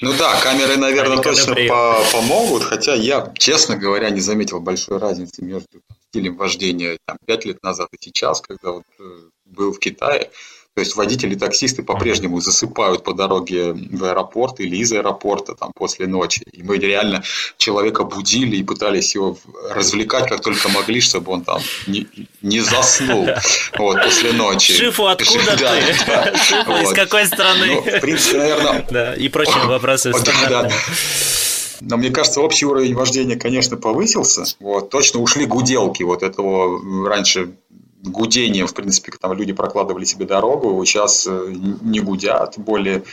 [0.02, 5.00] Ну да, камеры, наверное, Они точно по- помогут, хотя я, честно говоря, не заметил большой
[5.00, 9.04] разницы между стилем вождения там, 5 лет назад и сейчас, когда вот, э,
[9.46, 10.30] был в Китае.
[10.80, 16.08] То есть водители, таксисты по-прежнему засыпают по дороге в аэропорт или из аэропорта там, после
[16.08, 16.42] ночи.
[16.54, 17.22] И мы реально
[17.58, 19.38] человека будили и пытались его
[19.70, 22.08] развлекать как только могли, чтобы он там не,
[22.42, 23.28] не заснул
[23.78, 24.72] вот, после ночи.
[24.72, 26.06] Шифу, откуда Да, ты?
[26.08, 26.38] да.
[26.38, 26.96] Шифу, из Вот.
[26.96, 27.68] какой страны?
[27.68, 30.14] Ну, в принципе, наверное, Да, и прочие вопросы
[30.48, 30.70] да.
[31.82, 34.46] Но мне кажется, общий уровень вождения, конечно, повысился.
[34.62, 37.52] Вот, точно ушли гуделки вот этого раньше
[38.04, 43.04] гудением, в принципе, там люди прокладывали себе дорогу, сейчас э, не гудят, более,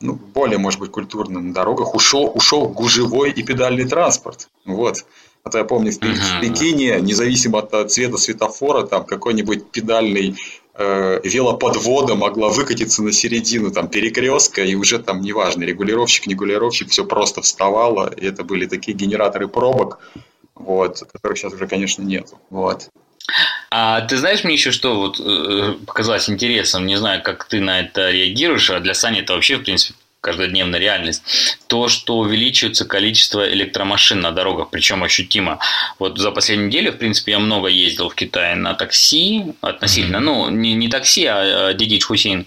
[0.00, 4.48] ну, более, может быть, культурно на дорогах ушел, ушел гужевой и педальный транспорт.
[4.64, 5.04] Вот.
[5.42, 6.40] А то я помню, в, в.
[6.40, 10.36] Пекине, независимо от цвета светофора, там какой-нибудь педальный
[10.74, 16.90] э, велоподвода могла выкатиться на середину там перекрестка, и уже там неважно, регулировщик, не регулировщик,
[16.90, 19.98] все просто вставало, и это были такие генераторы пробок,
[20.54, 22.38] вот, которых сейчас уже, конечно, нету.
[22.50, 22.90] Вот.
[23.70, 27.80] А ты знаешь мне еще что вот э, показалось интересным, не знаю, как ты на
[27.80, 31.22] это реагируешь, а для Сани это вообще, в принципе, каждодневная реальность,
[31.66, 35.58] то, что увеличивается количество электромашин на дорогах, причем ощутимо.
[35.98, 40.50] Вот за последнюю неделю, в принципе, я много ездил в Китае на такси, относительно, ну,
[40.50, 42.46] не, не такси, а Дидич Хусейн.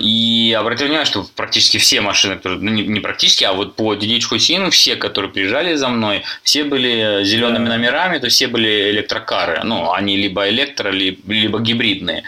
[0.00, 3.94] И обратил внимание, что практически все машины, которые, ну не, не практически, а вот по
[3.94, 9.60] Дидич Хусейну все, которые приезжали за мной, все были зелеными номерами, то все были электрокары.
[9.64, 12.22] Ну, они либо электро, ли- либо гибридные.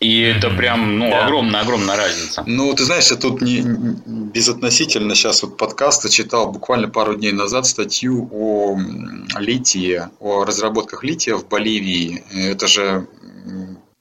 [0.00, 1.26] И это прям, ну, Да.
[1.26, 2.42] огромная-огромная разница.
[2.46, 3.60] Ну, ты знаешь, я тут не,
[4.32, 8.78] безотносительно сейчас вот подкаста читал буквально пару дней назад статью о
[9.38, 12.24] литии, о разработках лития в Боливии.
[12.34, 13.06] Это же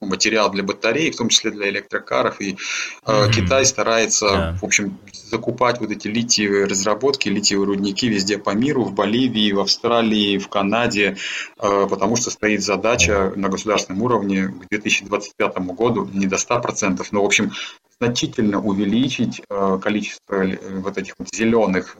[0.01, 2.39] материал для батарей, в том числе для электрокаров.
[2.41, 2.57] И
[3.05, 3.31] Мгм.
[3.31, 4.57] Китай старается, Да.
[4.61, 9.59] в общем, закупать вот эти литиевые разработки, литиевые рудники везде по миру, в Боливии, в
[9.59, 11.17] Австралии, в Канаде,
[11.59, 17.21] э, потому что стоит задача на государственном уровне к 2025 году не до 100%, но,
[17.21, 17.51] в общем,
[17.99, 20.45] значительно увеличить э, количество
[20.75, 21.97] вот этих вот зеленых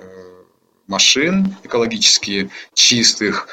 [0.88, 3.48] машин экологически чистых.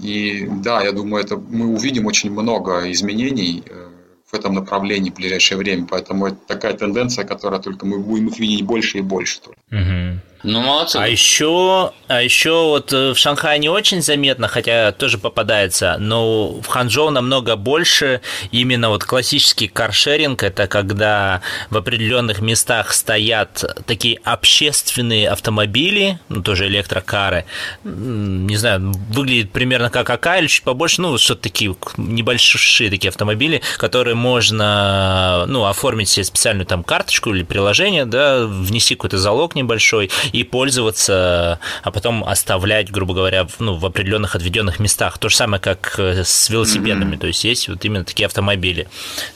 [0.00, 3.88] И да, я думаю, это мы увидим очень много изменений э,
[4.26, 5.86] в этом направлении в ближайшее время.
[5.88, 9.40] Поэтому это такая тенденция, которая только мы будем их видеть больше и больше.
[9.42, 10.20] только.
[10.42, 10.96] Ну, молодцы.
[10.96, 16.60] А еще, а еще вот э, в Шанхае не очень заметно, хотя тоже попадается, но
[16.60, 24.18] в Ханчжоу намного больше именно вот классический каршеринг, это когда в определенных местах стоят такие
[24.24, 27.44] общественные автомобили, ну тоже электрокары,
[27.84, 33.60] не знаю, выглядит примерно как АК или чуть побольше, ну что-то такие небольшие такие автомобили,
[33.76, 40.10] которые можно, ну, оформить себе специальную там карточку или приложение, да, внести какой-то залог небольшой
[40.32, 45.18] и пользоваться, а потом оставлять, грубо говоря, в, ну, в определенных отведенных местах.
[45.18, 48.88] То же самое, как э, с велосипедами, то есть есть вот именно такие автомобили,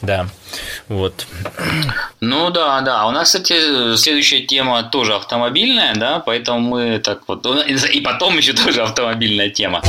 [0.03, 0.29] да,
[0.89, 1.27] вот.
[2.21, 3.07] Ну да, да.
[3.07, 7.45] У нас, кстати, следующая тема тоже автомобильная, да, поэтому мы так вот...
[7.47, 9.83] И потом еще тоже автомобильная тема.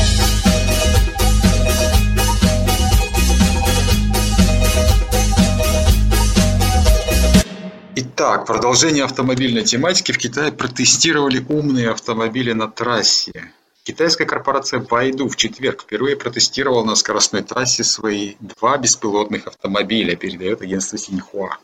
[8.17, 10.13] Итак, продолжение автомобильной тематики.
[10.13, 13.51] В Китае протестировали умные автомобили на трассе.
[13.83, 20.61] Китайская корпорация Baidu в четверг впервые протестировала на скоростной трассе свои два беспилотных автомобиля, передает
[20.61, 21.57] агентство Синьхуа.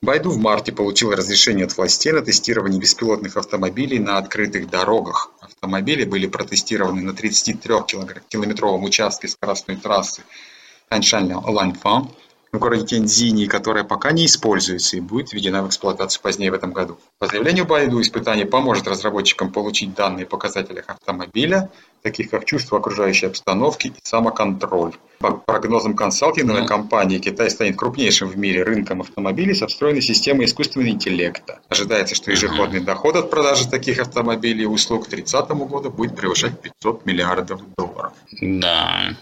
[0.00, 5.32] Baidu в марте получил разрешение от властей на тестирование беспилотных автомобилей на открытых дорогах.
[5.40, 10.22] Автомобили были протестированы на 33-километровом участке скоростной трассы
[10.88, 12.10] Таншань-Ланьфан
[12.52, 16.72] в городе Тяньцзине, которая пока не используется и будет введена в эксплуатацию позднее в этом
[16.72, 16.98] году.
[17.18, 21.70] По заявлению Baidu, испытание поможет разработчикам получить данные о показателях автомобиля,
[22.02, 24.94] таких как чувство окружающей обстановки и самоконтроль.
[25.18, 30.90] По прогнозам консалтинговой компании, Китай станет крупнейшим в мире рынком автомобилей со встроенной системой искусственного
[30.90, 31.60] интеллекта.
[31.68, 36.58] Ожидается, что ежегодный доход от продажи таких автомобилей и услуг к 30 году будет превышать
[36.60, 38.12] 500 миллиардов долларов.
[38.40, 39.14] Да.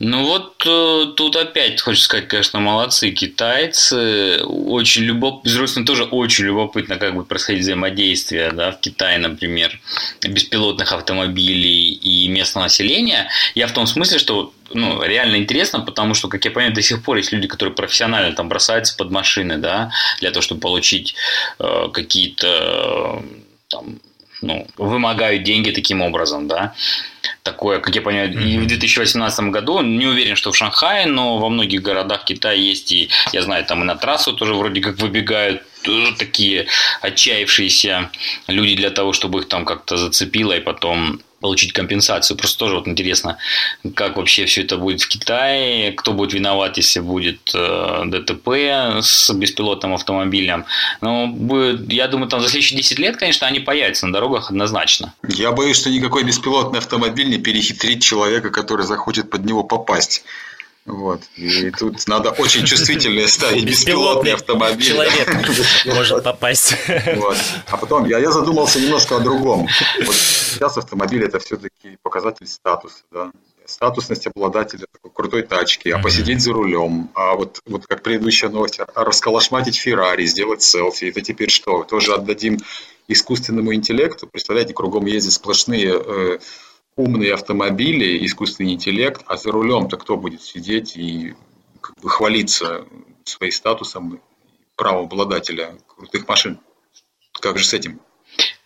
[0.00, 4.40] Ну вот э, тут опять хочется сказать, конечно, молодцы китайцы.
[4.44, 9.80] Очень любопытно, взрослым тоже очень любопытно, как будет происходить взаимодействие да, в Китае, например,
[10.22, 13.28] беспилотных автомобилей и местного населения.
[13.56, 17.02] Я в том смысле, что ну, реально интересно, потому что, как я понимаю, до сих
[17.02, 19.90] пор есть люди, которые профессионально там бросаются под машины, да,
[20.20, 21.16] для того, чтобы получить
[21.58, 23.98] э, какие-то э, там
[24.42, 26.74] ну, вымогают деньги таким образом, да.
[27.42, 31.48] Такое, как я понимаю, и в 2018 году, не уверен, что в Шанхае, но во
[31.48, 35.62] многих городах Китая есть, и я знаю, там и на трассу тоже вроде как выбегают
[36.18, 36.66] такие
[37.00, 38.10] отчаявшиеся
[38.46, 42.36] люди для того, чтобы их там как-то зацепило и потом получить компенсацию.
[42.36, 43.38] Просто тоже вот интересно,
[43.94, 48.48] как вообще все это будет в Китае, кто будет виноват, если будет э, ДТП
[49.02, 50.64] с беспилотным автомобилем.
[51.00, 55.14] Ну, будет, я думаю, там за следующие 10 лет, конечно, они появятся на дорогах однозначно.
[55.28, 60.24] Я боюсь, что никакой беспилотный автомобиль не перехитрит человека, который захочет под него попасть.
[60.88, 61.20] Вот.
[61.36, 64.82] И тут надо очень чувствительные ставить беспилотный автомобиль.
[64.82, 65.28] Человек
[65.84, 66.74] может попасть.
[67.16, 67.36] Вот.
[67.66, 69.68] А потом я, я задумался немножко о другом.
[70.04, 73.30] Вот сейчас автомобиль это все-таки показатель статуса, да?
[73.66, 78.80] статусность обладателя такой крутой тачки, а посидеть за рулем, а вот, вот как предыдущая новость,
[78.80, 81.84] а расколошматить Феррари, сделать селфи, это теперь что?
[81.84, 82.58] Тоже отдадим
[83.08, 84.26] искусственному интеллекту?
[84.26, 86.38] Представляете, кругом ездят сплошные э,
[86.98, 91.34] умные автомобили, искусственный интеллект, а за рулем-то кто будет сидеть и
[91.80, 92.86] как бы хвалиться
[93.24, 94.20] своим статусом
[94.74, 96.58] правом обладателя крутых машин?
[97.40, 98.00] Как же с этим?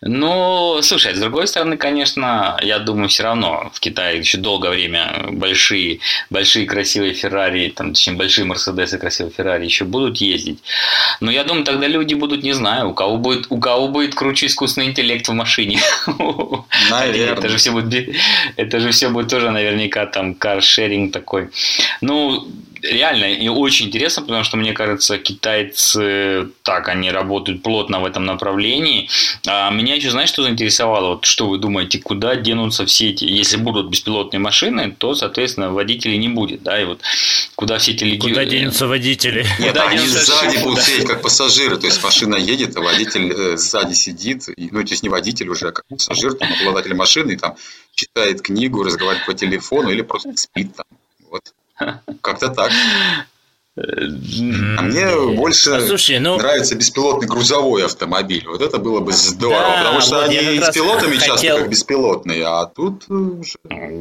[0.05, 5.27] Ну, слушай, с другой стороны, конечно, я думаю, все равно в Китае еще долгое время
[5.31, 5.99] большие,
[6.29, 10.59] большие красивые Феррари, там, точнее, большие Мерседесы, красивые Феррари еще будут ездить.
[11.21, 14.47] Но я думаю, тогда люди будут, не знаю, у кого будет, у кого будет круче
[14.47, 15.79] искусственный интеллект в машине.
[16.89, 17.37] Наверное.
[17.37, 18.15] Это же все будет,
[18.57, 21.49] это же все будет тоже наверняка там каршеринг такой.
[22.01, 22.47] Ну,
[22.83, 28.25] реально и очень интересно, потому что, мне кажется, китайцы так, они работают плотно в этом
[28.25, 29.09] направлении.
[29.47, 31.15] А меня еще, знаешь, что заинтересовало?
[31.15, 33.25] Вот что вы думаете, куда денутся все эти...
[33.25, 37.01] Если будут беспилотные машины, то, соответственно, водителей не будет, да, и вот
[37.55, 38.17] куда все эти...
[38.17, 39.45] Куда денутся водители?
[39.57, 43.57] Куда они денутся сзади будут сидеть как пассажиры, то есть машина едет, а водитель э,
[43.57, 47.37] сзади сидит, ну, то есть не водитель уже, а как пассажир, там, обладатель машины, и
[47.37, 47.55] там
[47.95, 50.85] читает книгу, разговаривает по телефону или просто спит там.
[52.21, 52.71] Как-то так.
[53.75, 58.45] А мне больше Послушай, ну- нравится беспилотный грузовой автомобиль.
[58.47, 61.69] Вот это было бы здорово, Да, потому что вот они с пилотами часто хотел- как
[61.69, 63.57] беспилотные, а тут уже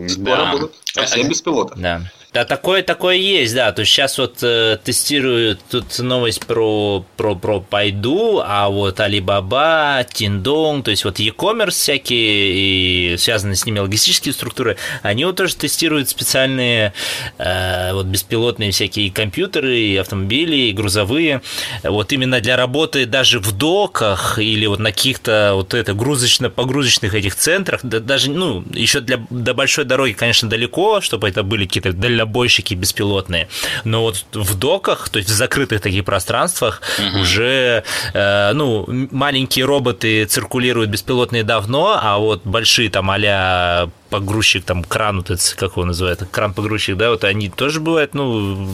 [0.09, 0.53] скоро Да.
[0.53, 1.75] будут совсем без пилота.
[1.77, 2.03] Да.
[2.33, 3.73] Да, такое, такое есть, да.
[3.73, 10.07] То есть сейчас вот э, тестируют тут новость про, про, про Пайду, а вот Alibaba,
[10.11, 15.55] Тиндонг, то есть вот e-commerce всякие и связанные с ними логистические структуры, они вот тоже
[15.57, 16.95] тестируют специальные
[17.37, 21.43] э, вот беспилотные всякие компьютеры, и автомобили, и грузовые,
[21.83, 27.35] вот именно для работы даже в доках или вот на каких-то вот это грузочно-погрузочных этих
[27.35, 31.93] центрах, да, даже, ну, еще для, до большой дороги, конечно, далеко, чтобы это были какие-то
[32.23, 33.49] дальнобойщики беспилотные,
[33.85, 36.81] но вот в доках, то есть в закрытых таких пространствах
[37.21, 44.85] уже, э, ну, маленькие роботы циркулируют беспилотные давно, а вот большие там а погрузчик, там,
[44.85, 48.69] кран, вот этот, как его называют, кран-погрузчик, да, вот они тоже бывают, ну,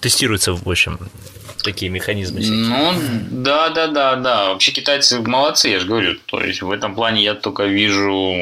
[0.00, 0.98] тестируются, в общем,
[1.62, 2.64] такие механизмы всякие.
[2.66, 2.92] Ну,
[3.30, 4.48] да, да, да, да.
[4.50, 6.16] Вообще китайцы молодцы, я же говорю.
[6.26, 8.34] То есть в этом плане я только вижу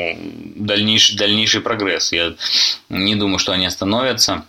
[0.56, 2.12] дальнейший, дальнейший прогресс.
[2.12, 2.34] Я
[2.88, 4.44] не думаю, что они остановятся.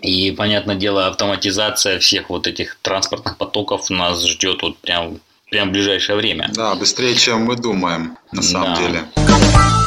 [0.00, 5.20] И, понятное дело, автоматизация всех вот этих транспортных потоков нас ждет вот прям,
[5.50, 6.50] прям в ближайшее время.
[6.54, 8.80] Да, быстрее, чем мы думаем, на самом Да.
[8.80, 9.81] деле.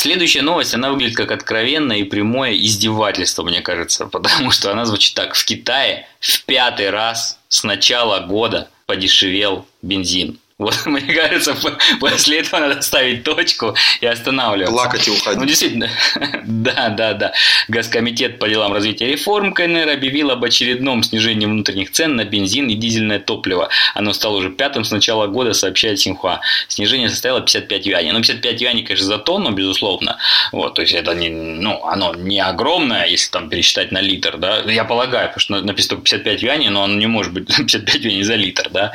[0.00, 5.14] Следующая новость, она выглядит как откровенное и прямое издевательство, мне кажется, потому что она звучит
[5.14, 5.34] так.
[5.34, 10.38] В Китае в пятый раз с начала года подешевел бензин.
[10.60, 14.74] Вот, мне кажется, по- после этого надо ставить точку и останавливаться.
[14.74, 15.40] Плакать и уходить.
[15.40, 15.88] Ну, действительно,
[16.44, 17.32] да, да, да.
[17.68, 22.74] Госкомитет по делам развития реформ КНР объявил об очередном снижении внутренних цен на бензин и
[22.74, 23.70] дизельное топливо.
[23.94, 26.40] Оно стало уже пятым с начала года, сообщает Синхуа.
[26.68, 28.12] Снижение составило 55 юаней.
[28.12, 30.18] Ну, 55 юаней, конечно, за тонну, безусловно.
[30.52, 34.58] Вот, то есть это не, ну, оно не огромное, если там пересчитать на литр, да.
[34.66, 38.24] Я полагаю, потому что написано только 55 юаней, но оно не может быть 55 юаней
[38.24, 38.92] за литр, да.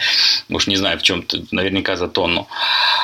[0.49, 2.47] Уж не знаю, в чем-то, наверняка за тонну.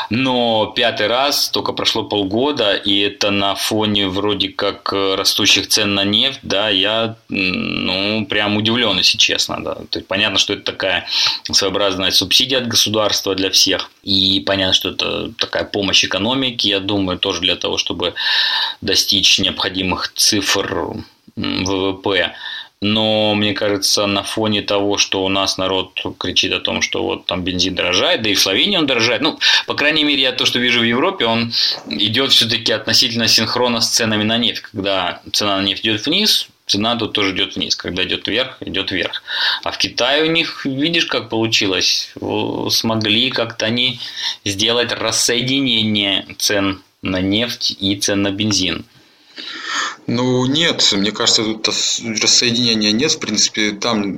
[0.10, 5.96] Но пятый раз, только прошло полгода, и это на фоне вроде как э, растущих цен
[5.96, 9.76] на нефть, да, я, ну, прям удивлен, если честно, да.
[9.90, 11.08] То есть понятно, что это такая
[11.52, 17.18] своеобразная субсидия от государства для всех, и понятно, что это такая помощь экономике, я думаю,
[17.18, 18.14] тоже для того, чтобы
[18.82, 20.96] достичь необходимых цифр
[21.36, 22.34] ВВП.
[22.84, 27.28] Но мне кажется, на фоне того, что у нас народ кричит о том, что вот
[27.28, 29.22] там бензин дорожает, да и в Словении он дорожает.
[29.22, 31.54] Ну, по крайней мере, я то, что вижу в Европе, он
[31.88, 34.62] идет все-таки относительно синхронно с ценами на нефть.
[34.62, 37.76] Когда цена на нефть идет вниз, цена тут тоже идет вниз.
[37.76, 39.22] Когда идет вверх, идет вверх.
[39.64, 42.12] А в Китае у них, видишь, как получилось,
[42.72, 44.00] смогли как-то они
[44.44, 48.86] сделать рассоединение цен на нефть и цен на бензин.
[50.08, 53.12] Ну, нет, мне кажется, тут рассоединения нет.
[53.12, 54.18] В принципе, там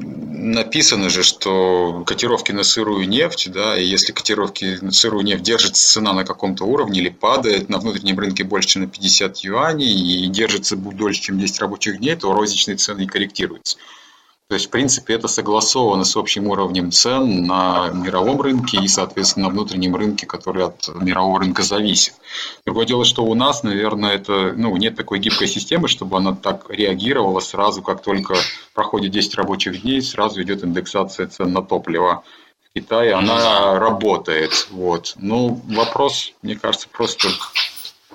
[0.52, 5.94] написано же, что котировки на сырую нефть, да, и если котировки на сырую нефть держится
[5.94, 10.28] цена на каком-то уровне или падает на внутреннем рынке больше, чем на 50 юаней и
[10.28, 13.78] держится дольше, чем 10 рабочих дней, то розничные цены корректируются.
[14.50, 19.48] То есть, в принципе, это согласовано с общим уровнем цен на мировом рынке и, соответственно,
[19.48, 22.14] на внутреннем рынке, который от мирового рынка зависит.
[22.66, 26.66] Другое дело, что у нас, наверное, это, ну, нет такой гибкой системы, чтобы она так
[26.70, 28.36] реагировала сразу, как только
[28.74, 32.24] проходит 10 рабочих дней, сразу идет индексация цен на топливо.
[32.70, 34.68] В Китае она работает.
[34.72, 35.14] Вот.
[35.16, 37.30] Ну, вопрос, мне кажется, просто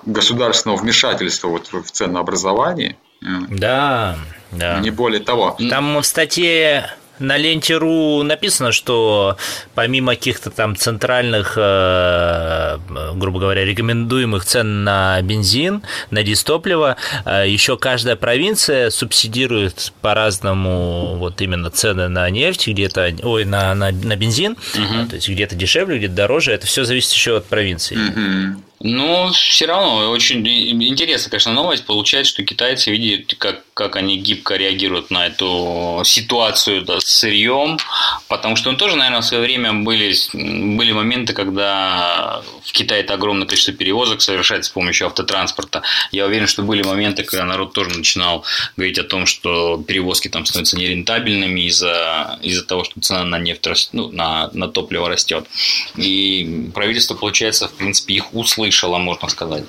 [0.05, 4.17] государственного вмешательства вот в ценообразование– да,
[4.51, 4.79] да.
[4.79, 5.57] Не более того.
[5.69, 6.89] Там в статье
[7.19, 9.37] на ленте.ру написано, что
[9.75, 12.77] помимо каких-то там центральных, э,
[13.15, 16.95] грубо говоря, рекомендуемых цен на бензин, на дистопливо,
[17.25, 23.91] э, еще каждая провинция субсидирует по-разному вот именно цены на нефть, где-то, ой, на, на,
[23.91, 25.09] на бензин, угу.
[25.09, 27.97] то есть где-то дешевле, где-то дороже, это все зависит еще от провинции.
[27.97, 28.63] Угу.
[28.81, 31.85] Но все равно очень интересная, конечно, новость.
[31.85, 37.77] Получается, что китайцы видят, как, как они гибко реагируют на эту ситуацию да, с сырьем,
[38.29, 43.15] потому что ну, тоже, наверное, в свое время были, были моменты, когда в Китае это
[43.15, 45.81] огромное количество перевозок совершается с помощью автотранспорта.
[46.11, 48.45] Я уверен, что были моменты, когда народ тоже начинал
[48.77, 53.89] говорить о том, что перевозки там становятся нерентабельными из-за из того, что цена на нефть,
[53.91, 55.45] ну, на, на топливо растет.
[55.97, 59.63] И правительство, получается, в принципе, их услышало услышала, можно сказать.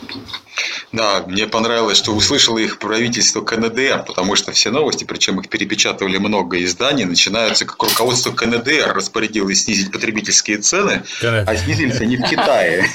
[0.92, 6.18] Да, мне понравилось, что услышало их правительство КНДР, потому что все новости, причем их перепечатывали
[6.18, 12.86] много изданий, начинаются как руководство КНДР распорядилось снизить потребительские цены, а снизились они в Китае.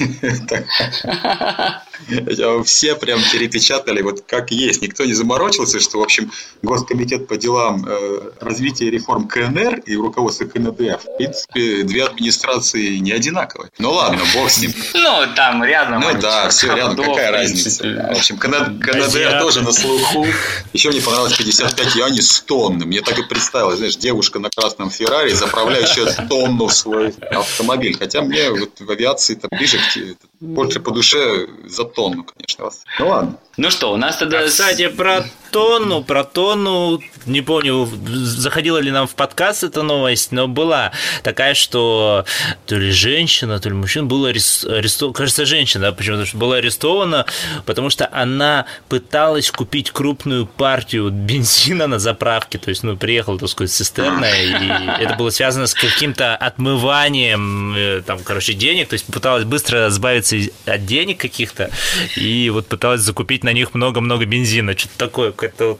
[2.64, 4.82] Все прям перепечатали вот как есть.
[4.82, 6.30] Никто не заморочился, что, в общем,
[6.62, 13.12] Госкомитет по делам э, развития реформ КНР и руководство КНДР, в принципе, две администрации не
[13.12, 13.70] одинаковые.
[13.78, 14.74] Ну ладно, бог с ним.
[14.94, 15.95] Ну, там рядом.
[16.00, 17.84] Ну да, все рядом, какая разница.
[17.84, 20.26] В общем, КНДР тоже на слуху.
[20.72, 22.84] Еще мне понравилось 55 юаней с тонны.
[22.86, 27.96] Мне так и представилось, знаешь, девушка на красном Феррари, заправляющая тонну в свой автомобиль.
[27.98, 32.70] Хотя мне вот в авиации это ближе к больше по душе за тонну, конечно.
[32.98, 33.38] Ну ладно.
[33.56, 34.40] Ну что, у нас тогда...
[34.40, 40.30] А, кстати, про тонну, про тонну, не помню, заходила ли нам в подкаст эта новость,
[40.30, 42.26] но была такая, что
[42.66, 47.24] то ли женщина, то ли мужчина была арестована, кажется, женщина, почему-то что была арестована,
[47.64, 53.48] потому что она пыталась купить крупную партию бензина на заправке, то есть, ну, приехала, так
[53.48, 59.06] сказать, цистерна, и это было связано с каким-то отмыванием, э, там, короче, денег, то есть
[59.06, 59.88] пыталась быстро
[60.26, 61.70] избавиться от денег каких-то,
[62.16, 64.76] и вот пыталась закупить на них много-много бензина.
[64.76, 65.78] Что-то такое, какой-то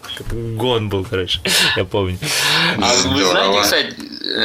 [0.57, 1.41] гон был, короче,
[1.77, 2.19] я помню.
[2.81, 3.95] А вы знаете, кстати,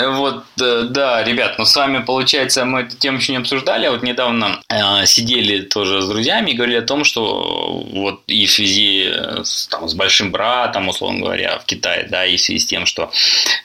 [0.08, 3.92] вот, э, да, ребят, ну с вами, получается, мы эту тему еще не обсуждали, а
[3.92, 8.52] вот недавно э, сидели тоже с друзьями и говорили о том, что вот и в
[8.52, 9.12] связи
[9.44, 12.86] с, там, с большим братом, условно говоря, в Китае, да, и в связи с тем,
[12.86, 13.12] что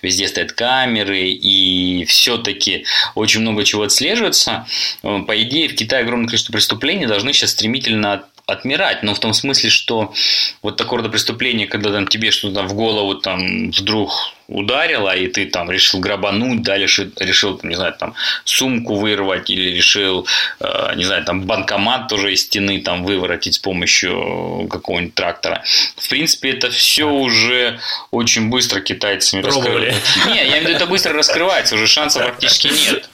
[0.02, 4.66] везде стоят камеры, и все-таки очень много чего отслеживается,
[5.02, 9.32] э, по идее, в Китае огромное количество преступлений должны сейчас стремительно отмирать, но в том
[9.32, 10.14] смысле, что
[10.62, 15.46] вот такое рода преступление, когда там тебе что-то в голову там вдруг ударило, и ты
[15.46, 20.26] там решил грабануть, да, решил, решил не знаю, там сумку вырвать или решил,
[20.60, 25.62] э, не знаю, там банкомат тоже из стены там выворотить с помощью какого-нибудь трактора.
[25.96, 27.80] В принципе, это все уже
[28.10, 30.00] очень быстро китайцами раскрывается.
[30.28, 33.10] Не, я имею в виду, это быстро раскрывается, уже шансов практически нет.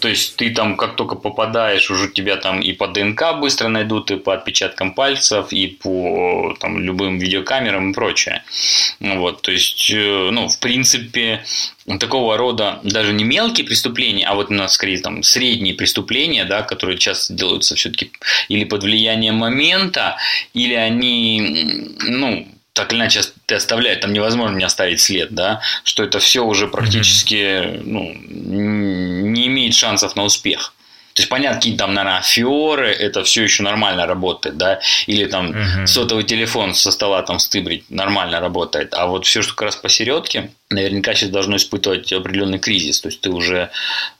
[0.00, 4.10] То есть ты там как только попадаешь, уже тебя там и по ДНК быстро найдут,
[4.10, 8.42] и по отпечаткам пальцев, и по там любым видеокамерам и прочее.
[9.00, 11.44] Вот, то есть, э, ну, в принципе,
[12.00, 16.62] такого рода даже не мелкие преступления, а вот у нас скорее там средние преступления, да,
[16.62, 18.12] которые часто делаются все-таки
[18.48, 20.16] или под влиянием момента,
[20.54, 26.04] или они, ну, так или иначе ты оставляешь, там невозможно не оставить след, да, что
[26.04, 30.72] это все уже практически ну, не имеет шансов на успех.
[31.14, 35.50] То есть, понятно, какие там, наверное, аферы, это все еще нормально работает, да, или там
[35.50, 35.86] угу.
[35.86, 40.52] сотовый телефон со стола там стыбрить нормально работает, а вот все, что как раз посередке,
[40.70, 43.70] наверняка сейчас должно испытывать определенный кризис, то есть ты уже,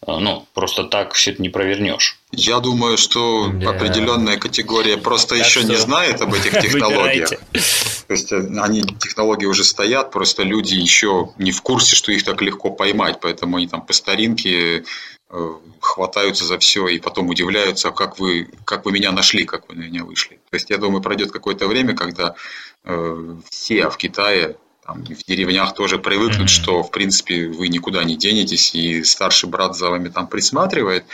[0.06, 2.18] э, ну, просто так все это не провернешь.
[2.30, 3.70] Я думаю, что да.
[3.70, 5.68] определенная категория просто так еще что...
[5.68, 7.30] не знает об этих технологиях.
[7.30, 12.24] То есть э, они, технологии уже стоят, просто люди еще не в курсе, что их
[12.24, 14.84] так легко поймать, поэтому они там по старинке
[15.80, 19.82] хватаются за все и потом удивляются, как вы, как вы меня нашли, как вы на
[19.82, 20.40] меня вышли.
[20.50, 22.34] То есть я думаю, пройдет какое-то время, когда
[22.84, 26.62] э, все в Китае там, в деревнях тоже привыкнут, mm-hmm.
[26.62, 31.04] что в принципе вы никуда не денетесь, и старший брат за вами там присматривает,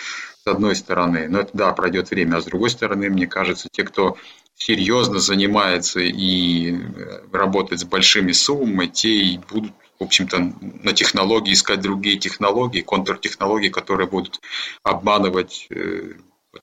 [0.44, 1.28] с одной стороны.
[1.28, 2.36] Но это да, пройдет время.
[2.36, 4.16] А с другой стороны, мне кажется, те, кто
[4.58, 11.52] серьезно занимается и э, работает с большими суммами, те и будут, в общем-то, на технологии
[11.52, 14.40] искать другие технологии, контртехнологии, которые будут
[14.82, 16.14] обманывать э,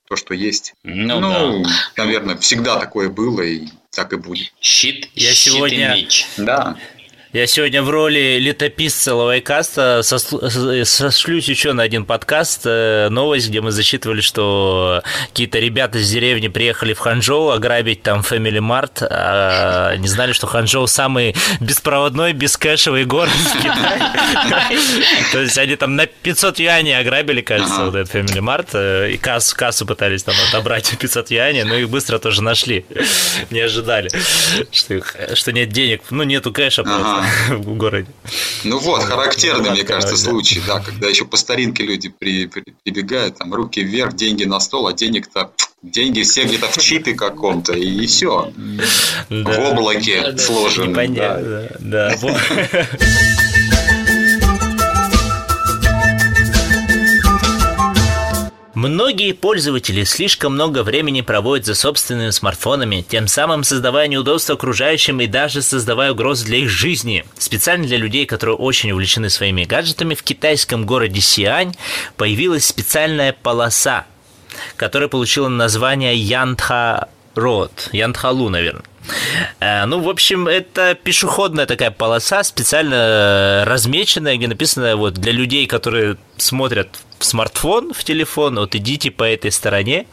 [0.08, 0.74] то, что есть.
[0.82, 1.70] Ну, ну да.
[1.96, 4.52] наверное, всегда такое было и так и будет.
[4.60, 5.94] Щит, я щит сегодня...
[5.94, 6.26] и меч.
[6.36, 6.76] Да.
[7.36, 13.72] Я сегодня в роли летописца Лавайкаста сошлюсь еще на один подкаст, э, новость, где мы
[13.72, 20.08] зачитывали, что какие-то ребята из деревни приехали в Ханчжоу ограбить там Family Mart, а не
[20.08, 24.80] знали, что Ханчжоу самый беспроводной, бескэшевый город в Китае.
[25.32, 29.18] То есть они там на 500 юаней ограбили, кажется, вот этот Family Mart, э, и
[29.18, 32.86] кассу, пытались там отобрать 500 юаней, но их быстро тоже нашли.
[33.50, 34.08] Не ожидали,
[34.72, 37.25] что нет денег, ну нету кэша просто.
[37.50, 38.08] в городе.
[38.64, 43.38] Ну вот, характерный, мне кажется, случай, да, когда еще по старинке люди при, при, прибегают,
[43.38, 45.50] там, руки вверх, деньги на стол, а денег-то
[45.82, 48.52] деньги все где-то в чипе каком-то, и все.
[49.28, 49.52] Да.
[49.52, 50.90] В облаке да, сложены.
[50.90, 52.16] Непонятно, да.
[52.20, 52.86] да.
[58.86, 65.26] Многие пользователи слишком много времени проводят за собственными смартфонами, тем самым создавая неудобства окружающим и
[65.26, 67.24] даже создавая угрозы для их жизни.
[67.36, 71.74] Специально для людей, которые очень увлечены своими гаджетами, в китайском городе Сиань
[72.16, 74.06] появилась специальная полоса,
[74.76, 78.84] которая получила название Янтха Род, Янтхалу, наверное.
[79.60, 85.66] Э, ну, в общем, это пешеходная такая полоса, специально размеченная, где написано вот для людей,
[85.66, 86.88] которые смотрят
[87.18, 90.06] в смартфон, в телефон, вот идите по этой стороне.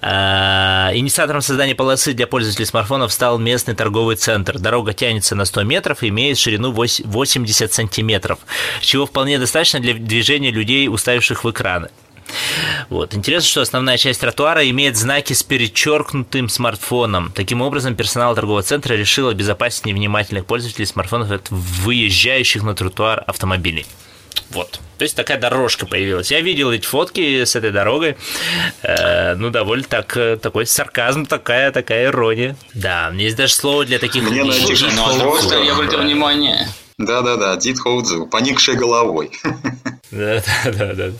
[0.00, 4.58] Э, инициатором создания полосы для пользователей смартфонов стал местный торговый центр.
[4.58, 8.38] Дорога тянется на 100 метров и имеет ширину 80 сантиметров,
[8.80, 11.88] чего вполне достаточно для движения людей, уставивших в экраны.
[12.88, 13.14] Вот.
[13.14, 17.32] Интересно, что основная часть тротуара имеет знаки с перечеркнутым смартфоном.
[17.34, 23.86] Таким образом, персонал торгового центра решил обезопасить невнимательных пользователей смартфонов от выезжающих на тротуар автомобилей.
[24.50, 24.80] Вот.
[24.98, 26.30] То есть такая дорожка появилась.
[26.30, 28.16] Я видел эти фотки с этой дорогой.
[28.82, 32.56] Э, ну, довольно так, э, такой сарказм, такая, такая ирония.
[32.74, 34.22] Да, есть даже слово для таких...
[34.22, 36.68] Мне на этих фото я обратил внимание.
[36.98, 39.32] Да-да-да, Дид Хоудзу, поникшей головой.
[40.10, 41.10] Да-да-да.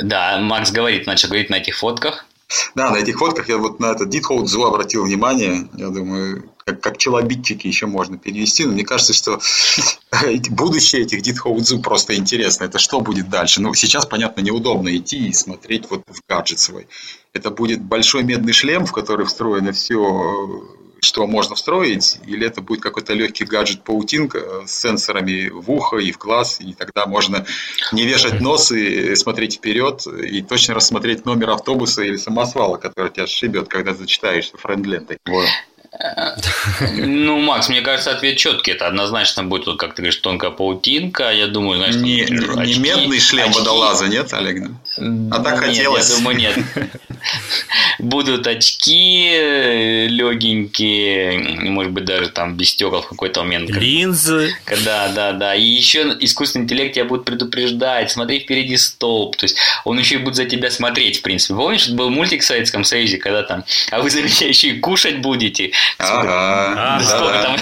[0.00, 2.24] Да, Макс говорит, начал говорить на этих фотках.
[2.74, 5.68] Да, на этих фотках я вот на этот Дитхоут Зу обратил внимание.
[5.74, 8.64] Я думаю, как, как челобитчики еще можно перевести.
[8.64, 9.38] Но мне кажется, что
[10.50, 12.64] будущее этих Дитхоут Зу просто интересно.
[12.64, 13.60] Это что будет дальше?
[13.60, 16.88] Ну, сейчас, понятно, неудобно идти и смотреть вот в гаджет свой.
[17.34, 20.64] Это будет большой медный шлем, в который встроено все
[21.00, 26.18] что можно встроить, или это будет какой-то легкий гаджет-паутинка с сенсорами в ухо и в
[26.18, 27.46] глаз, и тогда можно
[27.92, 33.26] не вешать нос и смотреть вперед, и точно рассмотреть номер автобуса или самосвала, который тебя
[33.26, 35.18] сшибет, когда зачитаешь френд-лентой.
[35.26, 35.48] Вот.
[36.96, 38.72] Ну, Макс, мне кажется, ответ четкий.
[38.72, 41.30] Это однозначно будет, вот, как ты говоришь, тонкая паутинка.
[41.30, 43.58] Я думаю, знаешь, не, очки, не медный шлем очки.
[43.58, 44.70] водолаза, нет, Олег?
[44.96, 46.10] А так нет, хотелось.
[46.10, 46.58] Я думаю, нет.
[47.98, 51.38] Будут очки легенькие,
[51.70, 53.70] может быть, даже там без стекол в какой-то момент.
[53.70, 54.54] Линзы.
[54.84, 55.54] Да, да, да.
[55.54, 59.36] И еще искусственный интеллект тебя будет предупреждать, смотри впереди столб.
[59.36, 61.54] То есть он еще и будет за тебя смотреть, в принципе.
[61.54, 65.18] Помнишь, был мультик в Советском Союзе, когда там, а вы за меня еще и кушать
[65.18, 65.72] будете.
[65.98, 67.00] Ага.
[67.04, 67.56] Сколько там?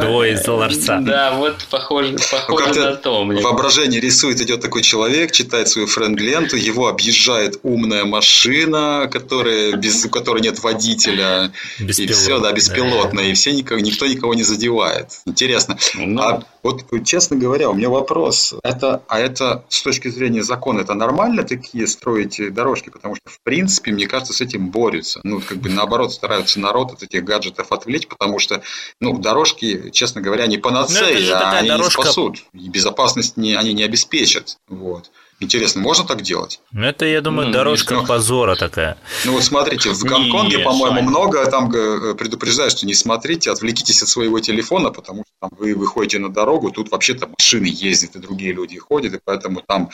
[0.00, 0.98] Двое из ларца.
[1.00, 3.24] Да, вот похоже, похоже ну, на то.
[3.24, 10.10] Воображение рисует, идет такой человек, читает свою френд-ленту, его объезжает умная машина, которая, без, у
[10.10, 11.52] которой нет водителя.
[11.78, 13.26] И все, да, беспилотная.
[13.26, 15.08] И все, никого, никто никого не задевает.
[15.26, 15.78] Интересно.
[15.94, 18.54] Ну, а вот, честно говоря, у меня вопрос.
[18.62, 22.90] Это, а это с точки зрения закона, это нормально такие строить дорожки?
[22.90, 25.20] Потому что, в принципе, мне кажется, с этим борются.
[25.34, 28.62] Ну, как бы наоборот стараются народ от этих гаджетов отвлечь, потому что,
[29.00, 32.02] ну, дорожки, честно говоря, не панацея, ну, а они дорожка...
[32.02, 32.44] не спасут.
[32.52, 34.58] И безопасность не, они не обеспечат.
[34.68, 35.10] Вот.
[35.44, 36.60] Интересно, можно так делать?
[36.72, 38.96] Ну, это, я думаю, ну, дорожка ну, позора такая.
[39.24, 44.08] Ну, вот смотрите, в Гонконге, по-моему, много там э, предупреждают, что не смотрите, отвлекитесь от
[44.08, 48.52] своего телефона, потому что там, вы выходите на дорогу, тут вообще-то машины ездят, и другие
[48.52, 49.90] люди ходят, и поэтому там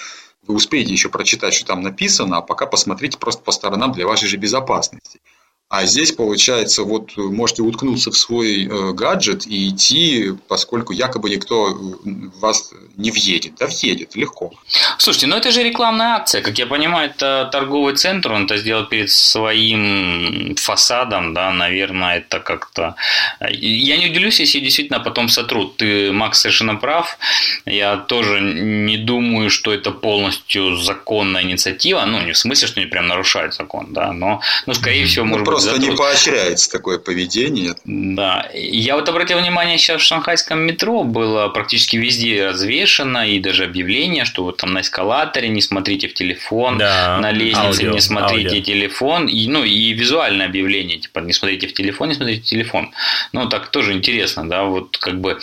[0.46, 4.28] вы успеете еще прочитать, что там написано, а пока посмотрите просто по сторонам для вашей
[4.28, 5.20] же безопасности.
[5.70, 11.66] А здесь, получается, вот можете уткнуться в свой э, гаджет и идти, поскольку якобы никто
[11.72, 13.52] в вас не въедет.
[13.56, 14.52] Да въедет, легко.
[14.98, 16.42] Слушайте, ну это же рекламная акция.
[16.42, 22.40] Как я понимаю, это торговый центр, он это сделал перед своим фасадом, да, наверное, это
[22.40, 22.96] как-то...
[23.48, 25.76] Я не удивлюсь, если действительно потом сотрут.
[25.76, 27.16] Ты, Макс, совершенно прав.
[27.64, 32.04] Я тоже не думаю, что это полностью законная инициатива.
[32.06, 35.46] Ну, не в смысле, что они прям нарушают закон, да, но, ну, скорее всего, может
[35.46, 37.74] быть, просто не поощряется такое поведение.
[37.84, 38.48] Да.
[38.54, 44.24] Я вот обратил внимание, сейчас в шанхайском метро было практически везде развешено и даже объявление,
[44.24, 48.48] что вот там на эскалаторе не смотрите в телефон, Да, на лестнице аудио, не смотрите
[48.48, 48.62] аудио.
[48.64, 52.92] телефон, и, ну и визуальное объявление, типа не смотрите в телефон, не смотрите в телефон.
[53.32, 55.38] Ну так тоже интересно, да, вот как бы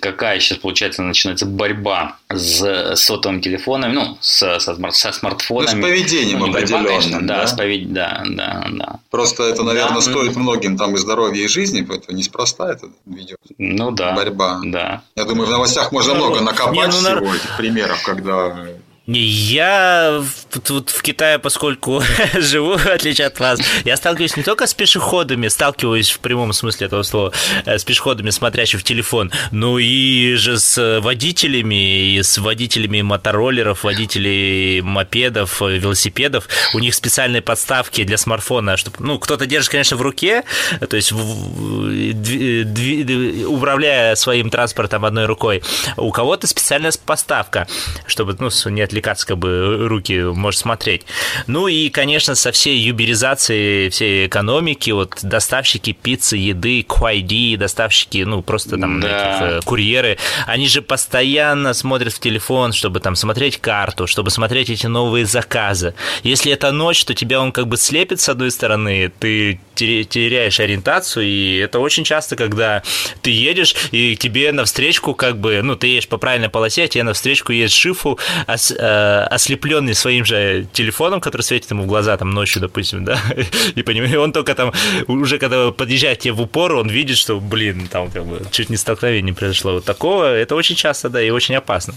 [0.00, 5.80] какая сейчас получается начинается борьба с сотовым телефоном, ну с, со, со смартфонами.
[5.80, 7.46] Ну, с поведением Ну, борьба, конечно, да, да?
[7.46, 8.96] с повед- да, да, да.
[9.10, 10.00] Просто это, наверное, Да.
[10.00, 13.38] стоит многим там и здоровья, и жизни, поэтому неспроста это ведет.
[13.58, 14.12] Ну да.
[14.14, 14.60] Борьба.
[14.64, 15.02] Да.
[15.16, 18.48] Я думаю, в новостях можно Ну, много не, накопать ну, нар- всего этих примеров, когда
[18.64, 22.02] Не, Я в- тут в Китае, поскольку
[22.34, 26.86] живу, в отличие от вас, я сталкиваюсь не только с пешеходами, сталкиваюсь в прямом смысле
[26.86, 27.32] этого слова,
[27.64, 33.82] э, с пешеходами, смотрящими в телефон, но и же с водителями, и с водителями мотороллеров,
[33.84, 36.46] водителей мопедов, э, велосипедов.
[36.74, 40.44] У них специальные подставки для смартфона, чтобы, ну, кто-то держит, конечно, в руке,
[40.88, 45.62] то есть в- дви- дви- управляя своим транспортом одной рукой.
[45.96, 47.66] У кого-то специальная подставка,
[48.06, 51.02] чтобы, ну, с- не отвлекаться, как бы, руки может смотреть.
[51.46, 58.42] Ну и, конечно, со всей юберизацией всей экономики, вот доставщики пиццы, еды, QID, доставщики, ну,
[58.42, 59.08] просто там Да.
[59.08, 64.70] этих, э, курьеры, они же постоянно смотрят в телефон, чтобы там смотреть карту, чтобы смотреть
[64.70, 65.94] эти новые заказы.
[66.24, 71.24] Если это ночь, то тебя он как бы слепит с одной стороны, ты теряешь ориентацию,
[71.26, 72.82] и это очень часто, когда
[73.22, 77.04] ты едешь, и тебе навстречку как бы, ну, ты едешь по правильной полосе, а тебе
[77.04, 82.30] навстречку едет шифу, ос- э, ослепленный своим же телефоном, который светит ему в глаза там
[82.30, 83.20] ночью, допустим, да,
[83.74, 84.72] и понимаешь, он только там,
[85.06, 88.76] уже когда подъезжает тебе в упор, он видит, что, блин, там как бы чуть не
[88.76, 89.72] столкновение произошло.
[89.72, 91.94] Вот такого, это очень часто, да, и очень опасно.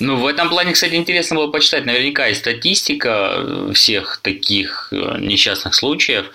[0.00, 1.86] Ну, в этом плане, кстати, интересно было почитать.
[1.86, 6.26] Наверняка и статистика э, всех таких э, несчастных случаев.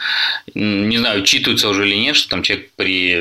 [0.53, 3.15] Не знаю, учитывается уже или нет, что там человек при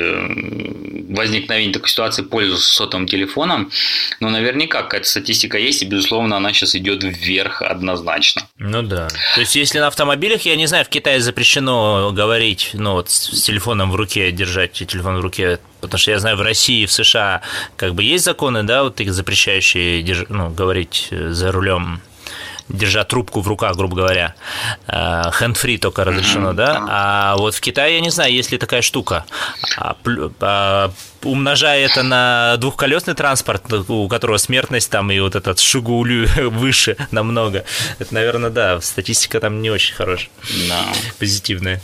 [1.09, 3.71] возникновении такой ситуации пользуется сотовым телефоном.
[4.19, 8.43] Но наверняка какая-то статистика есть, и, безусловно, она сейчас идет вверх однозначно.
[8.57, 9.07] Ну да.
[9.35, 13.41] То есть, если на автомобилях, я не знаю, в Китае запрещено говорить, ну вот с
[13.41, 17.41] телефоном в руке, держать телефон в руке, потому что я знаю, в России, в США,
[17.77, 22.01] как бы есть законы, да, вот их запрещающие держ- ну, говорить э, за рулем
[22.69, 24.35] держа трубку в руках, грубо говоря.
[24.87, 26.85] Хэндфри только разрешено, да?
[26.87, 29.25] А вот в Китае, я не знаю, есть ли такая штука.
[29.77, 29.95] А,
[30.39, 30.91] а,
[31.23, 37.65] умножая это на двухколесный транспорт, у которого смертность там и вот этот шугулю выше намного,
[37.99, 40.29] это, наверное, да, статистика там не очень хорошая,
[40.69, 40.85] Да.
[41.19, 41.81] позитивная.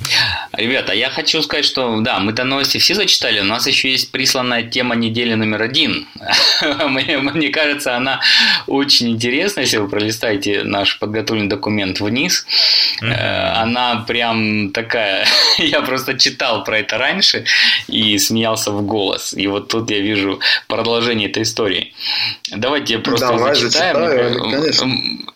[0.54, 4.64] Ребята, я хочу сказать, что да, мы-то новости все зачитали, у нас еще есть присланная
[4.64, 6.08] тема недели номер один.
[6.88, 8.22] Мне, мне кажется, она
[8.68, 12.46] очень интересна, если вы пролистаете наш подготовленный документ вниз.
[13.02, 15.26] Э, Она прям такая...
[15.58, 17.46] Я просто читал про это раньше
[17.88, 19.25] и смеялся в голос.
[19.34, 21.94] И вот тут я вижу продолжение этой истории.
[22.52, 23.96] Давайте я просто Давай, зачитаю.
[23.96, 24.88] зачитай, Мне- конечно.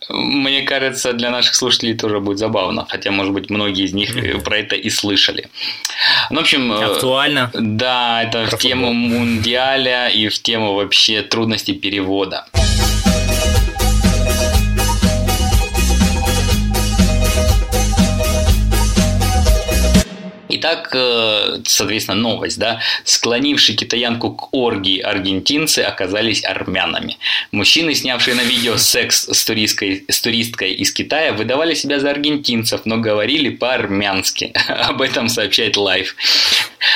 [0.09, 4.39] Мне кажется, для наших слушателей тоже будет забавно, хотя, может быть, многие из них э,
[4.39, 5.47] про это и слышали.
[6.31, 7.51] Ну, в общем, э, Актуально.
[7.53, 8.93] да, это в Про тему футбол.
[9.19, 12.45] мундиаля и в тему вообще трудностей перевода.
[20.51, 22.81] Итак, э, соответственно, новость, да.
[23.03, 27.17] Склонившие китаянку к оргии аргентинцы оказались армянами.
[27.51, 32.81] Мужчины, снявшие на видео секс с туристкой, с туристкой из Китая, выдавали себя за аргентинцев,
[32.85, 34.53] но говорили по-армянски.
[34.67, 36.15] Об этом сообщает Life.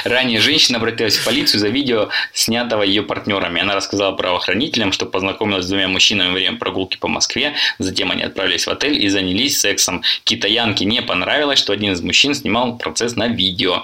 [0.04, 3.62] Ранее женщина обратилась в полицию за видео, снятого ее партнерами.
[3.62, 7.54] Она рассказала правоохранителям, что познакомилась с двумя мужчинами во время прогулки по Москве.
[7.80, 10.04] Затем они отправились в отель и занялись сексом.
[10.24, 13.84] Китаянке не понравилось, что один из мужчин снимал процесс на видео.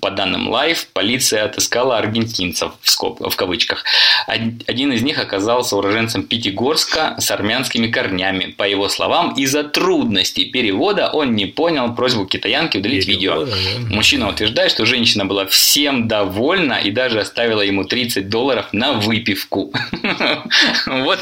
[0.00, 3.84] По данным Life, полиция отыскала аргентинцев в, скоб- в кавычках.
[4.26, 8.54] Од- Один из них оказался уроженцем Пятигорска с армянскими корнями.
[8.56, 13.44] По его словам, из-за трудностей перевода он не понял просьбу китаянки удалить видео.
[13.46, 13.52] Перевода,
[13.88, 13.94] да.
[13.94, 18.92] Мужчина утверждает, что женщина была была всем довольна и даже оставила ему 30 долларов на
[18.94, 19.72] выпивку.
[20.86, 21.18] Вот.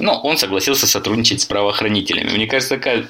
[0.00, 2.30] Ну, он согласился сотрудничать с правоохранителями.
[2.30, 3.06] Мне кажется, такая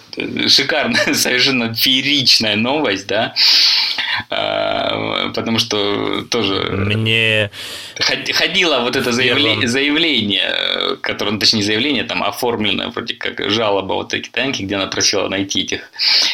[0.49, 3.35] шикарная, совершенно фееричная новость, да,
[4.29, 6.55] а, потому что тоже...
[6.71, 7.51] Мне...
[8.33, 10.55] Ходило вот это заявление, заявление
[11.01, 15.29] которое, ну, точнее, заявление там оформлено вроде как жалоба вот этой китаянки, где она просила
[15.29, 15.91] найти этих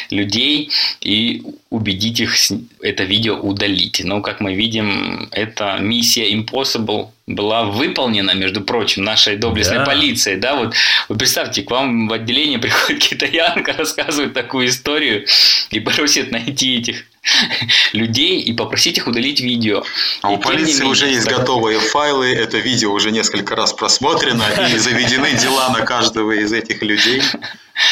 [0.09, 0.69] людей
[1.01, 2.35] и убедить их
[2.81, 3.56] это видео удалить.
[4.03, 9.85] Но, как мы видим, эта миссия Impossible была выполнена, между прочим, нашей доблестной да.
[9.85, 10.39] полицией.
[10.39, 10.55] Да?
[10.55, 10.73] Вот,
[11.09, 15.25] вы представьте, к вам в отделение приходит китаянка, рассказывает такую историю
[15.69, 17.03] и просит найти этих
[17.91, 19.83] людей и попросить их удалить видео.
[20.21, 21.39] А и у полиции менее, уже есть так...
[21.39, 26.81] готовые файлы, это видео уже несколько раз просмотрено и заведены дела на каждого из этих
[26.81, 27.21] людей.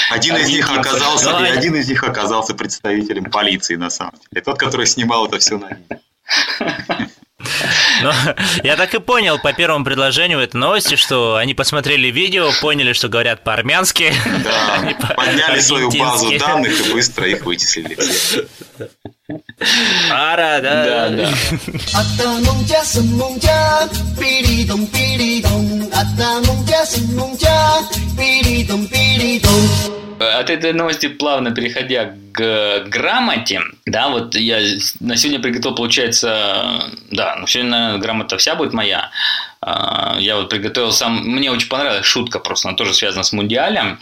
[0.10, 4.42] Один из них оказался, и один из них оказался представителем полиции на самом деле.
[4.42, 7.08] Тот, который снимал это все на видео.
[8.02, 8.14] Но
[8.64, 12.94] я так и понял по первому предложению в этой новости, что они посмотрели видео, поняли,
[12.94, 14.14] что говорят по-армянски.
[14.44, 17.98] Да, подняли свою базу данных и быстро их вычислили.
[20.12, 21.30] Ара, да, да, да.
[30.20, 34.60] От этой новости плавно переходя к грамоте, да, вот я
[35.00, 39.12] на сегодня приготовил, получается, да, ну сегодня, наверное, грамота вся будет моя.
[39.62, 44.00] А, я вот приготовил сам, мне очень понравилась шутка просто, она тоже связана с мундиалем.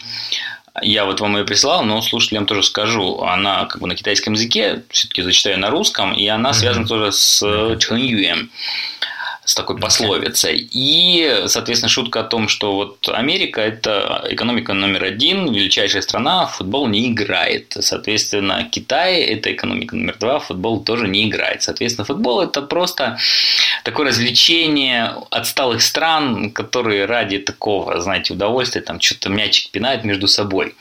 [0.82, 3.20] Я вот вам ее прислал, но слушателям тоже скажу.
[3.22, 7.40] Она как бы на китайском языке, все-таки зачитаю на русском, и она связана тоже с
[7.78, 8.50] Чэньюем
[9.44, 10.68] с такой пословицей.
[10.72, 16.86] И, соответственно, шутка о том, что вот Америка– это экономика номер один, величайшая страна, футбол
[16.88, 17.76] не играет.
[17.78, 21.62] Соответственно, Китай– это экономика номер два, футбол тоже не играет.
[21.62, 23.18] Соответственно, футбол– это просто
[23.84, 30.74] такое развлечение отсталых стран, которые ради такого, знаете, удовольствия там что-то мячик пинают между собой.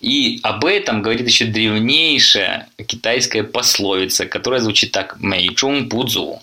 [0.00, 6.40] И об этом говорит еще древнейшая китайская пословица, которая звучит так «Мэй чун пудзу».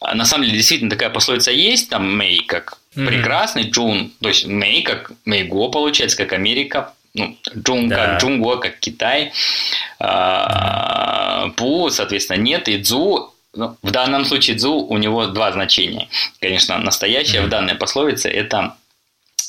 [0.00, 3.06] А на самом деле действительно такая пословица есть, там Мэй как mm-hmm.
[3.06, 7.96] прекрасный, Джун, то есть Мэй как Мэйго получается, как Америка, ну, Джун да.
[7.96, 9.32] как Джунго, как Китай,
[9.98, 16.08] а, Пу, соответственно, нет, и Дзу ну, в данном случае дзу у него два значения.
[16.40, 17.46] Конечно, настоящая mm-hmm.
[17.46, 18.76] в данной пословице это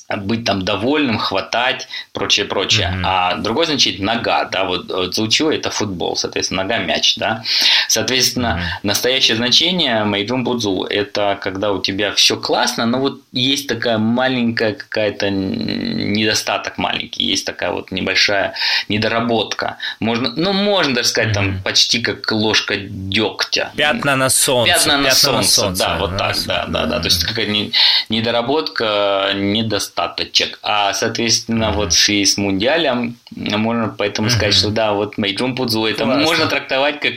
[0.07, 2.93] быть там довольным, хватать, прочее, прочее.
[2.93, 3.01] Mm-hmm.
[3.03, 7.43] А другой значит нога, да, вот Цзучо это футбол, соответственно, нога мяч, да.
[7.87, 8.79] Соответственно, mm-hmm.
[8.83, 14.73] настоящее значение Мэйджун Будзу это когда у тебя все классно, но вот есть такая маленькая
[14.73, 18.53] какая-то недостаток маленький, есть такая вот небольшая
[18.89, 19.77] недоработка.
[19.99, 21.33] Можно, ну, можно даже сказать, mm-hmm.
[21.33, 23.71] там почти как ложка дегтя.
[23.75, 24.73] Пятна на солнце.
[24.73, 26.99] Пятна на, Пятна солнце, на солнце, да, вот так, да, да, да.
[26.99, 27.71] То есть какая-то
[28.09, 30.59] недоработка, недостаток остаточек.
[30.61, 31.75] А, соответственно, mm-hmm.
[31.75, 34.31] вот и с Мундиалем можно поэтому mm-hmm.
[34.31, 36.23] сказать, что да, вот Мэйджун Пудзу, это Классно.
[36.23, 37.13] можно трактовать как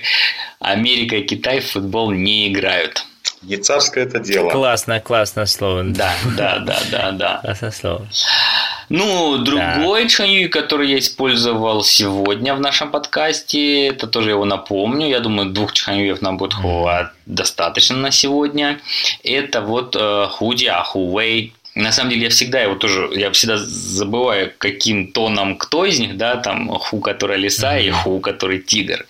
[0.61, 3.05] Америка и Китай в футбол не играют.
[3.43, 4.51] Не царское это дело.
[4.51, 5.85] Классно, классное слово.
[5.85, 7.41] Да, да, да, да, да.
[7.43, 8.09] Классное слово.
[8.89, 10.09] Ну, другой да.
[10.09, 15.07] Чанью, который я использовал сегодня в нашем подкасте, это тоже его напомню.
[15.07, 17.09] Я думаю, двух чханьюев нам будет mm.
[17.27, 18.81] достаточно на сегодня.
[19.23, 24.53] Это вот э, Худя Хуэй на самом деле я всегда его тоже, я всегда забываю,
[24.59, 27.87] каким тоном кто из них, да, там ху, который лиса, mm-hmm.
[27.87, 29.07] и ху, который тигр.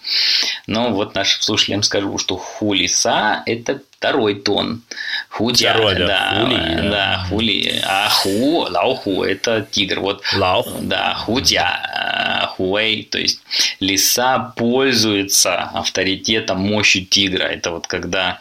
[0.66, 4.83] Но вот нашим слушателям скажу, что ху лиса– это второй тон.
[5.31, 7.83] Худя, второй, да, да, хули, да, хули.
[7.85, 10.01] А ху, лао ху– это тигр.
[10.01, 10.64] Вот, лао.
[10.81, 13.41] Да, худя, хуэй, то есть
[13.81, 17.45] лиса пользуется авторитетом, мощью тигра.
[17.45, 18.41] Это вот когда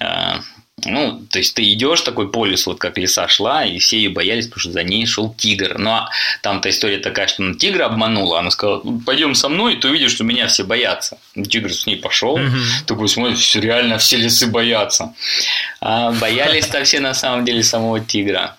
[0.00, 0.40] а,
[0.84, 4.10] ну, то есть ты идешь такой по лесу, вот как лиса шла, и все ее
[4.10, 5.78] боялись, потому что за ней шел тигр.
[5.78, 6.10] Ну, а
[6.42, 10.12] там-то история такая, что она тигра обманула, она сказала, пойдем со мной, и ты увидишь,
[10.12, 11.18] что меня все боятся.
[11.34, 12.44] Ну, тигр с ней пошел, угу.
[12.86, 15.14] такой смотрит, все, реально все лисы боятся.
[15.80, 18.56] А боялись-то все на самом деле самого тигра.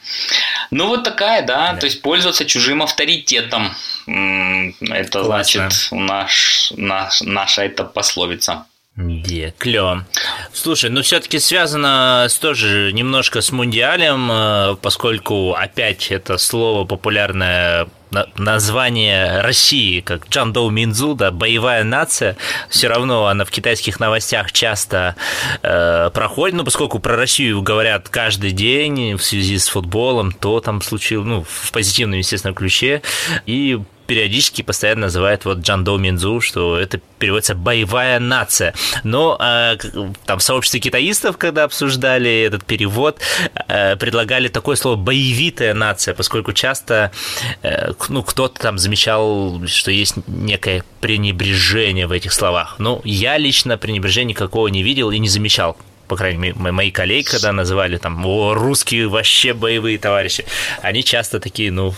[0.72, 1.80] Ну, вот такая, да, да.
[1.80, 3.72] то есть пользоваться чужим авторитетом.
[4.07, 5.70] Это Классно.
[5.70, 8.65] значит наш, наш, наша эта пословица.
[8.99, 9.53] Где?
[9.57, 10.05] Клево.
[10.51, 17.87] Слушай, ну все-таки связано с, тоже немножко с мундиалем, э, поскольку опять это слово популярное
[18.35, 22.35] название России, как Джандоу Минзу, да, боевая нация,
[22.67, 25.15] все равно она в китайских новостях часто
[25.61, 30.81] э, проходит, ну, поскольку про Россию говорят каждый день в связи с футболом, то там
[30.81, 33.01] случилось, ну, в позитивном, естественно, ключе,
[33.45, 33.79] и
[34.10, 38.74] периодически постоянно называют вот Джандо Минзу, что это переводится «боевая нация».
[39.03, 39.78] Но э,
[40.26, 43.20] там в сообществе китаистов, когда обсуждали этот перевод,
[43.68, 47.12] э, предлагали такое слово «боевитая нация», поскольку часто
[47.62, 52.78] э, ну, кто-то там замечал, что есть некое пренебрежение в этих словах.
[52.80, 57.28] Ну, я лично пренебрежения никакого не видел и не замечал по крайней мере, мои коллеги,
[57.28, 60.43] когда называли там, о, русские вообще боевые товарищи,
[60.82, 61.93] они часто такие, ну,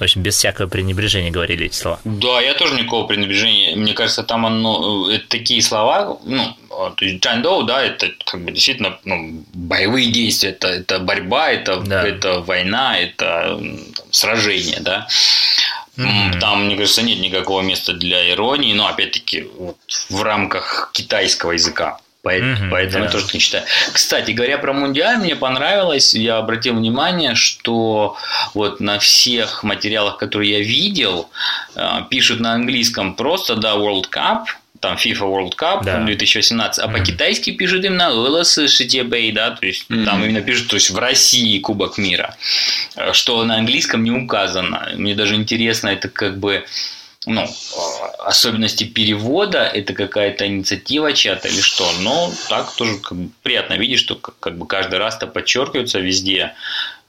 [0.00, 2.00] в общем, без всякого пренебрежения говорили эти слова.
[2.04, 3.76] Да, я тоже никакого пренебрежения.
[3.76, 8.52] Мне кажется, там оно, это такие слова, ну, то есть Джандоу, да, это как бы
[8.52, 12.06] действительно ну, боевые действия, это, это борьба, это, да.
[12.06, 13.78] это война, это там,
[14.10, 15.06] сражение, да.
[15.96, 16.38] Mm-hmm.
[16.38, 19.76] Там, мне кажется, нет никакого места для иронии, но опять-таки вот,
[20.08, 21.98] в рамках китайского языка.
[22.22, 23.64] Поэтому, mm-hmm, поэтому я тоже не читаю.
[23.92, 28.16] Кстати, говоря про Мундиаль, мне понравилось, я обратил внимание, что
[28.52, 31.30] вот на всех материалах, которые я видел,
[31.76, 34.44] э, пишут на английском просто да, World Cup,
[34.80, 36.04] там FIFA World Cup да.
[36.04, 36.92] 2018, а mm-hmm.
[36.92, 40.04] по-китайски пишут именно ЛС Шитебей, да, то есть mm-hmm.
[40.04, 42.36] там именно пишут, то есть в России Кубок мира,
[42.96, 44.90] э, что на английском не указано.
[44.94, 46.66] Мне даже интересно, это как бы
[47.26, 47.46] ну,
[48.18, 51.90] особенности перевода, это какая-то инициатива чья-то или что.
[52.00, 56.54] Но так тоже как бы, приятно видеть, что как бы каждый раз-то подчеркиваются везде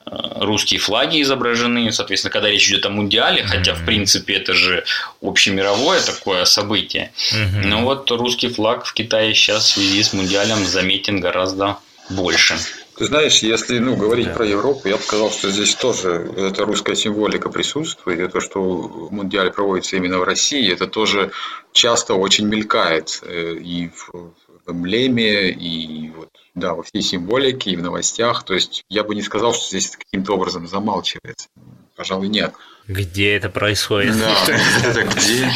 [0.05, 3.47] э, русские флаги изображены, соответственно, когда речь идет о мундиале, mm-hmm.
[3.47, 4.84] хотя в принципе это же
[5.22, 7.14] общемировое такое событие.
[7.34, 7.66] Mm-hmm.
[7.68, 11.78] Но вот русский флаг в Китае сейчас в связи с мундиалем заметен гораздо
[12.09, 12.57] больше.
[13.01, 14.33] Ты знаешь, если ну, говорить да.
[14.35, 18.19] про Европу, я бы сказал, что здесь тоже эта русская символика присутствует.
[18.19, 18.61] И то, что
[19.09, 21.31] Мундиаль проводится именно в России, это тоже
[21.71, 24.35] часто очень мелькает э, и в
[24.67, 28.43] эмблеме, и вот, да, во всей символике, и в новостях.
[28.43, 31.47] То есть я бы не сказал, что здесь каким-то образом замалчивается.
[31.95, 32.53] Пожалуй, нет.
[32.87, 34.15] Где это происходит?
[34.19, 34.45] Да,
[34.83, 35.51] это где?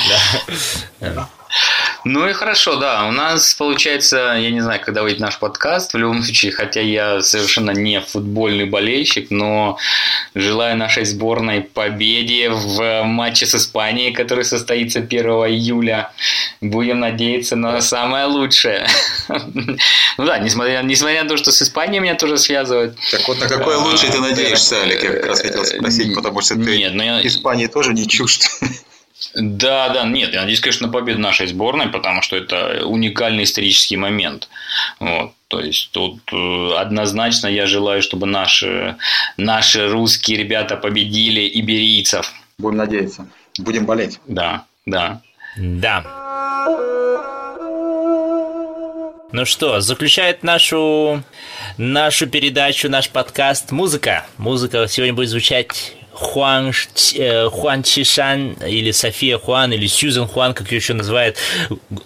[2.05, 3.07] Ну и хорошо, да.
[3.07, 7.21] У нас получается, я не знаю, когда выйдет наш подкаст, в любом случае, хотя я
[7.21, 9.79] совершенно не футбольный болельщик, но
[10.35, 16.11] желаю нашей сборной победе в матче с Испанией, который состоится 1 июля.
[16.61, 18.87] Будем надеяться на самое лучшее.
[20.17, 22.97] Ну да, несмотря, несмотря на то, что с Испанией меня тоже связывают.
[23.11, 25.03] Так вот, на какое лучшее ты надеешься, Алик?
[25.03, 26.77] Я как раз хотел спросить, потому что ты
[27.23, 28.47] Испании тоже не чужд.
[29.33, 33.97] Да, да, нет, я надеюсь, конечно, на победу нашей сборной, потому что это уникальный исторический
[33.97, 34.49] момент.
[34.99, 35.31] Вот.
[35.47, 38.97] То есть тут э, однозначно я желаю, чтобы наши,
[39.37, 42.33] наши русские ребята победили иберийцев.
[42.57, 43.27] Будем надеяться.
[43.57, 44.19] Будем болеть.
[44.27, 45.21] Да, да.
[45.57, 46.03] Да.
[49.31, 51.23] Ну что, заключает нашу,
[51.77, 54.25] нашу передачу, наш подкаст музыка.
[54.37, 56.71] Музыка сегодня будет звучать Хуан,
[57.15, 61.37] э, Хуан Чишан или София Хуан или Сьюзен Хуан, как ее еще называют,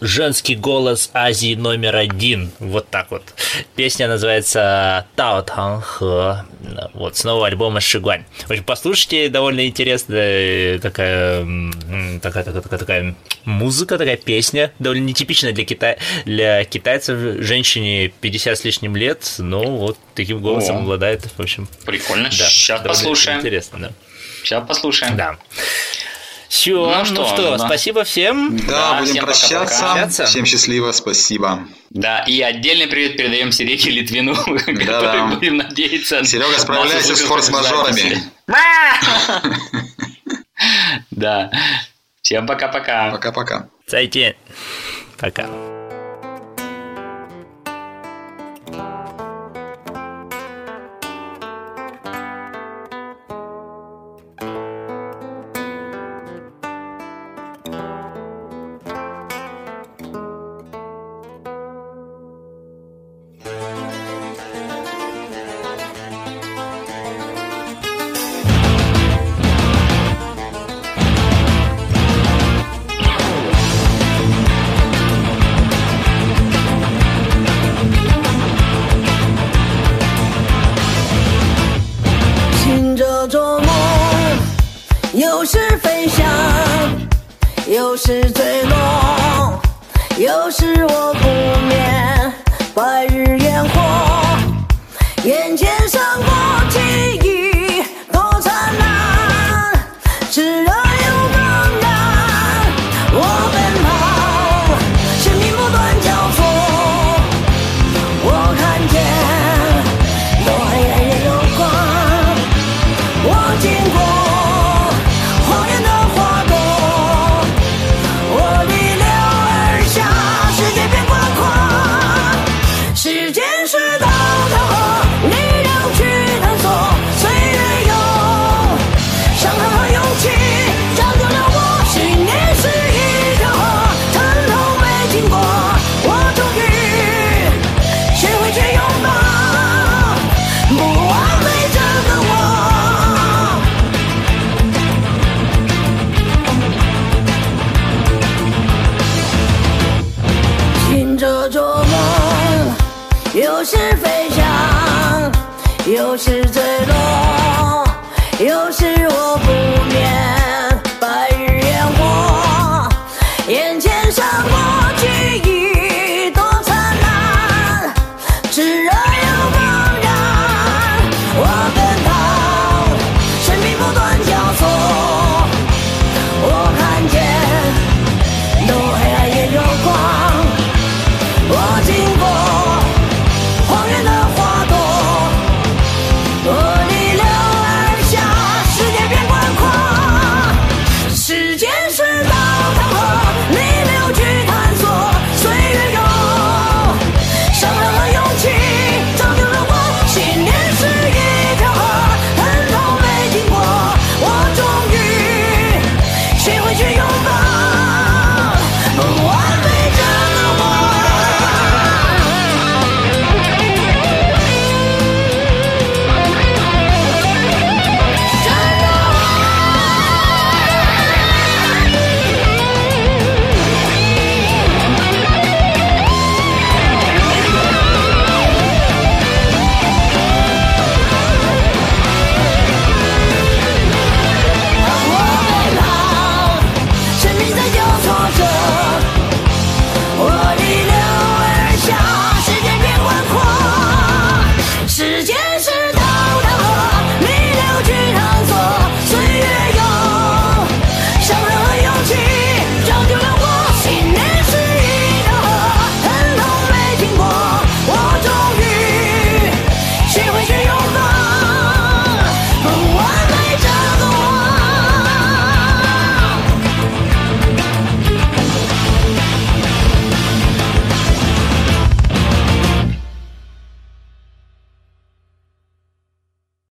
[0.01, 2.51] женский голос Азии номер один.
[2.59, 3.23] Вот так вот.
[3.75, 6.43] Песня называется Тао Тан Хэ.
[6.93, 8.25] Вот, снова альбома Шигуань.
[8.47, 11.45] В общем, послушайте, довольно интересная такая,
[12.21, 15.97] такая, такая, такая, такая музыка, такая песня, довольно нетипичная для, кита...
[16.25, 17.43] для китайцев.
[17.43, 21.67] Женщине 50 с лишним лет, но вот таким голосом О, обладает, в общем.
[21.85, 22.25] Прикольно.
[22.25, 23.39] Да, Сейчас послушаем.
[23.39, 23.91] Интересно, да.
[24.43, 25.15] Сейчас послушаем.
[25.15, 25.37] Да.
[26.49, 27.65] Все, ну, ну что, что да.
[27.65, 28.57] спасибо всем.
[28.57, 29.81] Да, да будем всем прощаться.
[29.81, 30.25] Пока -пока.
[30.25, 31.59] Всем счастливо, спасибо.
[31.89, 35.25] Да, и отдельный привет передаем Сереге Литвину, да, который да.
[35.27, 36.25] будем надеяться.
[36.25, 38.23] Серега, справляйся с форс-мажорами.
[41.11, 41.51] Да.
[42.21, 43.11] Всем пока-пока.
[43.11, 43.69] Пока-пока.
[43.87, 44.35] Зайти.
[45.17, 45.45] Пока.
[45.45, 45.78] 经过